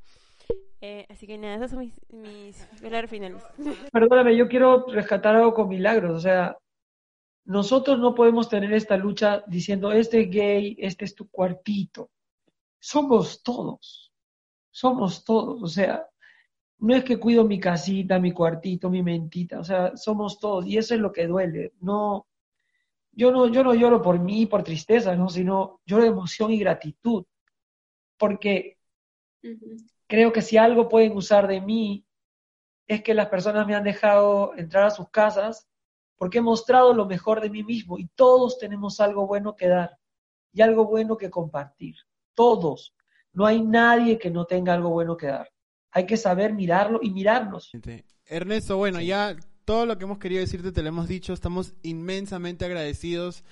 [0.79, 2.67] Eh, así que nada, esos son mis, mis
[3.07, 3.43] finales.
[3.91, 6.15] Perdóname, yo quiero rescatar algo con milagros.
[6.15, 6.57] O sea,
[7.45, 12.09] nosotros no podemos tener esta lucha diciendo, este es gay, este es tu cuartito.
[12.81, 14.11] Somos todos.
[14.71, 15.61] Somos todos.
[15.63, 16.05] O sea,
[16.79, 19.59] no es que cuido mi casita, mi cuartito, mi mentita.
[19.59, 20.65] O sea, somos todos.
[20.65, 21.73] Y eso es lo que duele.
[21.79, 22.27] No,
[23.11, 25.29] yo no, yo no lloro por mí, por tristeza, ¿no?
[25.29, 27.23] Sino lloro de emoción y gratitud.
[28.17, 28.77] Porque
[30.07, 32.05] creo que si algo pueden usar de mí
[32.87, 35.67] es que las personas me han dejado entrar a sus casas
[36.17, 39.97] porque he mostrado lo mejor de mí mismo y todos tenemos algo bueno que dar
[40.51, 41.95] y algo bueno que compartir.
[42.33, 42.93] Todos.
[43.33, 45.49] No hay nadie que no tenga algo bueno que dar.
[45.91, 47.71] Hay que saber mirarlo y mirarnos.
[48.25, 51.33] Ernesto, bueno, ya todo lo que hemos querido decirte te lo hemos dicho.
[51.33, 53.43] Estamos inmensamente agradecidos.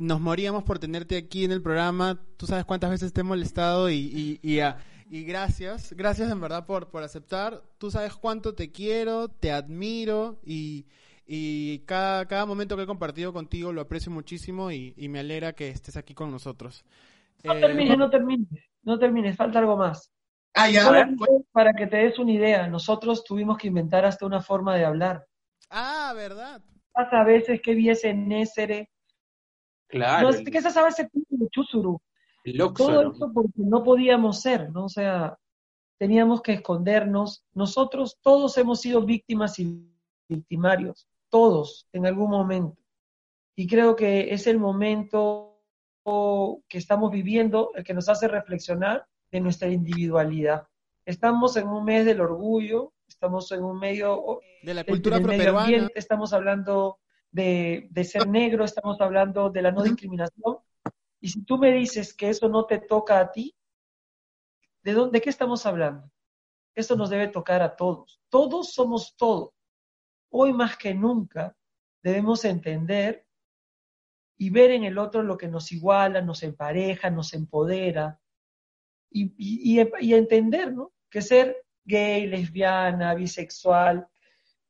[0.00, 2.20] Nos moríamos por tenerte aquí en el programa.
[2.36, 4.60] Tú sabes cuántas veces te he molestado y, y,
[5.10, 5.92] y, gracias.
[5.92, 7.62] Gracias en verdad por, por aceptar.
[7.78, 10.86] Tú sabes cuánto te quiero, te admiro y
[11.26, 15.68] y cada, cada momento que he compartido contigo lo aprecio muchísimo y, me alegra que
[15.68, 16.84] estés aquí con nosotros.
[17.44, 20.12] No eh, termines, no termines, no termines, falta algo más.
[20.54, 21.08] Ah, ya,
[21.52, 25.26] Para que te des una idea, nosotros tuvimos que inventar hasta una forma de hablar.
[25.70, 26.62] Ah, ¿verdad?
[26.92, 28.90] Pasa a veces que viese Nésere.
[29.86, 30.32] Claro.
[30.32, 32.00] No, ¿Qué se sabe ese de chusuru?
[32.74, 34.84] Todo eso porque no podíamos ser, ¿no?
[34.84, 35.36] O sea,
[35.98, 37.44] teníamos que escondernos.
[37.52, 39.90] Nosotros todos hemos sido víctimas y
[40.28, 42.80] victimarios todos en algún momento.
[43.56, 45.45] Y creo que es el momento
[46.68, 50.66] que estamos viviendo el que nos hace reflexionar de nuestra individualidad.
[51.04, 56.32] Estamos en un mes del orgullo, estamos en un medio de la cultura del estamos
[56.32, 56.98] hablando
[57.30, 60.58] de, de, ser negro, estamos hablando de la no discriminación.
[61.20, 63.54] Y si tú me dices que eso no te toca a ti,
[64.82, 66.10] ¿de dónde de qué estamos hablando?
[66.74, 68.20] Eso nos debe tocar a todos.
[68.28, 69.56] Todos somos todos
[70.30, 71.56] hoy más que nunca
[72.02, 73.25] debemos entender
[74.38, 78.20] y ver en el otro lo que nos iguala, nos empareja, nos empodera
[79.10, 80.92] y, y, entender ¿no?
[81.10, 84.06] que ser gay, lesbiana, bisexual,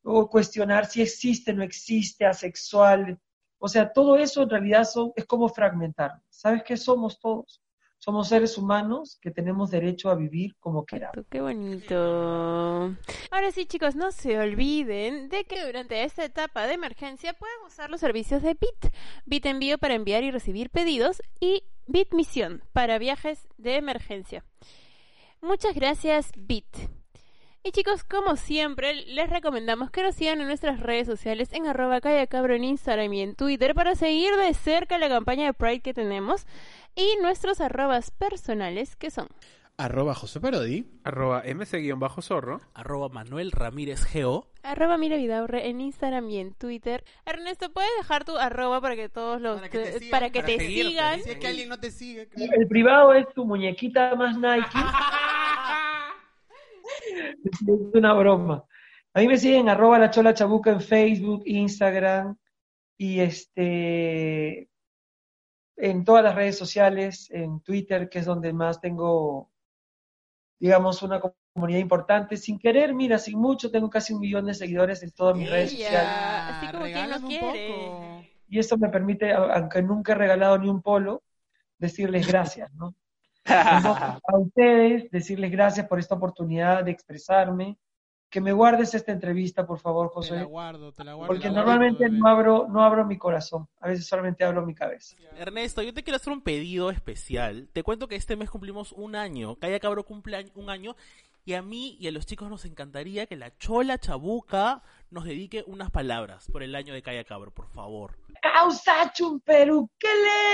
[0.03, 3.19] o cuestionar si existe, no existe, asexual,
[3.59, 4.87] o sea, todo eso en realidad
[5.17, 6.21] es como fragmentar.
[6.29, 7.63] ¿Sabes qué somos todos?
[7.99, 11.25] Somos seres humanos que tenemos derecho a vivir como queramos.
[11.29, 12.95] Qué bonito.
[13.31, 17.91] Ahora sí, chicos, no se olviden de que durante esta etapa de emergencia pueden usar
[17.91, 18.95] los servicios de Bit.
[19.25, 24.45] Bit Envío para enviar y recibir pedidos y Bit Misión para viajes de emergencia.
[25.41, 26.67] Muchas gracias, Bit.
[27.67, 31.99] Y chicos, como siempre, les recomendamos que nos sigan en nuestras redes sociales en arroba
[32.01, 36.47] en Instagram y en Twitter para seguir de cerca la campaña de Pride que tenemos
[36.97, 39.29] y nuestros arrobas personales que son
[39.79, 46.55] arroba José Parodi, arroba mc-zorro, arroba Manuel Ramírez Geo, arroba Mira en Instagram y en
[46.55, 47.05] Twitter.
[47.25, 49.61] Ernesto, ¿puedes dejar tu arroba para que todos los...
[49.61, 50.11] Para que te sigan.
[50.11, 51.23] Para que te sigan.
[51.23, 52.29] Si es que alguien no te sigue.
[52.37, 54.67] El privado es tu muñequita más Nike.
[57.45, 57.61] es
[57.95, 58.65] una broma.
[59.15, 62.37] A mí me siguen arroba la chola chabuca en Facebook, Instagram
[62.99, 64.69] y este
[65.77, 69.51] en todas las redes sociales, en Twitter, que es donde más tengo,
[70.59, 71.21] digamos, una
[71.55, 72.37] comunidad importante.
[72.37, 75.71] Sin querer, mira, sin mucho, tengo casi un millón de seguidores en todas mis redes
[75.71, 76.09] sociales.
[76.11, 78.33] Así como que no quiere.
[78.49, 81.23] Y eso me permite, aunque nunca he regalado ni un polo,
[81.79, 82.95] decirles gracias, ¿no?
[83.47, 87.79] a ustedes, decirles gracias por esta oportunidad de expresarme.
[88.37, 90.35] Que me guardes esta entrevista, por favor, José.
[90.35, 91.33] Te la guardo, te la guardo.
[91.33, 93.67] Porque normalmente no abro, no abro mi corazón.
[93.81, 95.17] A veces solamente abro mi cabeza.
[95.39, 97.71] Ernesto, yo te quiero hacer un pedido especial.
[97.73, 99.57] Te cuento que este mes cumplimos un año.
[99.57, 100.97] Calla Cabro cumple un año.
[101.47, 105.65] Y a mí y a los chicos nos encantaría que la Chola Chabuca nos dedique
[105.67, 108.19] unas palabras por el año de Calla Cabro, por favor.
[108.43, 110.09] Causachum Perú, qué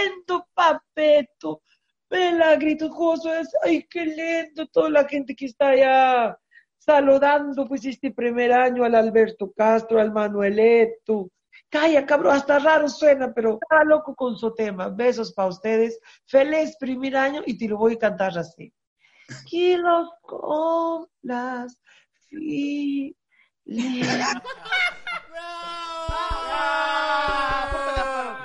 [0.04, 1.62] lento, papeto
[2.08, 2.92] Vela, grito
[3.40, 6.38] es, ay, qué lento, toda la gente que está allá
[6.84, 11.30] saludando, pues, este primer año al Alberto Castro, al Manueleto.
[11.68, 14.88] Calla, cabrón, hasta raro suena, pero está loco con su tema.
[14.88, 16.00] Besos para ustedes.
[16.26, 18.72] Feliz primer año y te lo voy a cantar así.
[19.46, 21.78] Kilos con las
[22.28, 23.26] filas.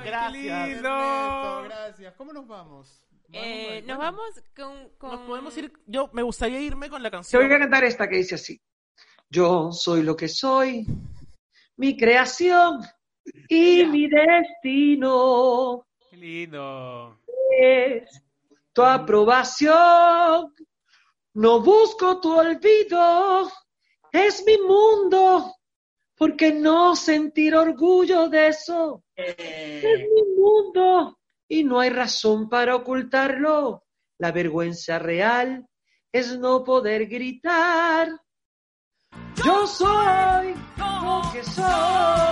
[0.06, 0.82] Gracias.
[0.82, 2.14] Gracias.
[2.16, 3.07] ¿Cómo nos vamos?
[3.34, 4.26] Eh, nos vamos
[4.56, 5.72] con, Nos podemos ir.
[5.86, 7.42] Yo me gustaría irme con la canción.
[7.42, 8.62] Te voy a cantar esta que dice así:
[9.30, 10.86] Yo soy lo que soy,
[11.76, 12.82] mi creación
[13.50, 17.20] y mi destino Qué lindo.
[17.58, 18.22] es
[18.72, 20.54] tu aprobación.
[21.34, 23.52] No busco tu olvido,
[24.12, 25.54] es mi mundo.
[26.16, 29.04] ¿Por qué no sentir orgullo de eso?
[29.16, 31.17] Es mi mundo
[31.48, 33.86] y no hay razón para ocultarlo.
[34.20, 35.68] La vergüenza real
[36.12, 38.10] es no poder gritar.
[39.44, 42.28] Yo soy lo que soy.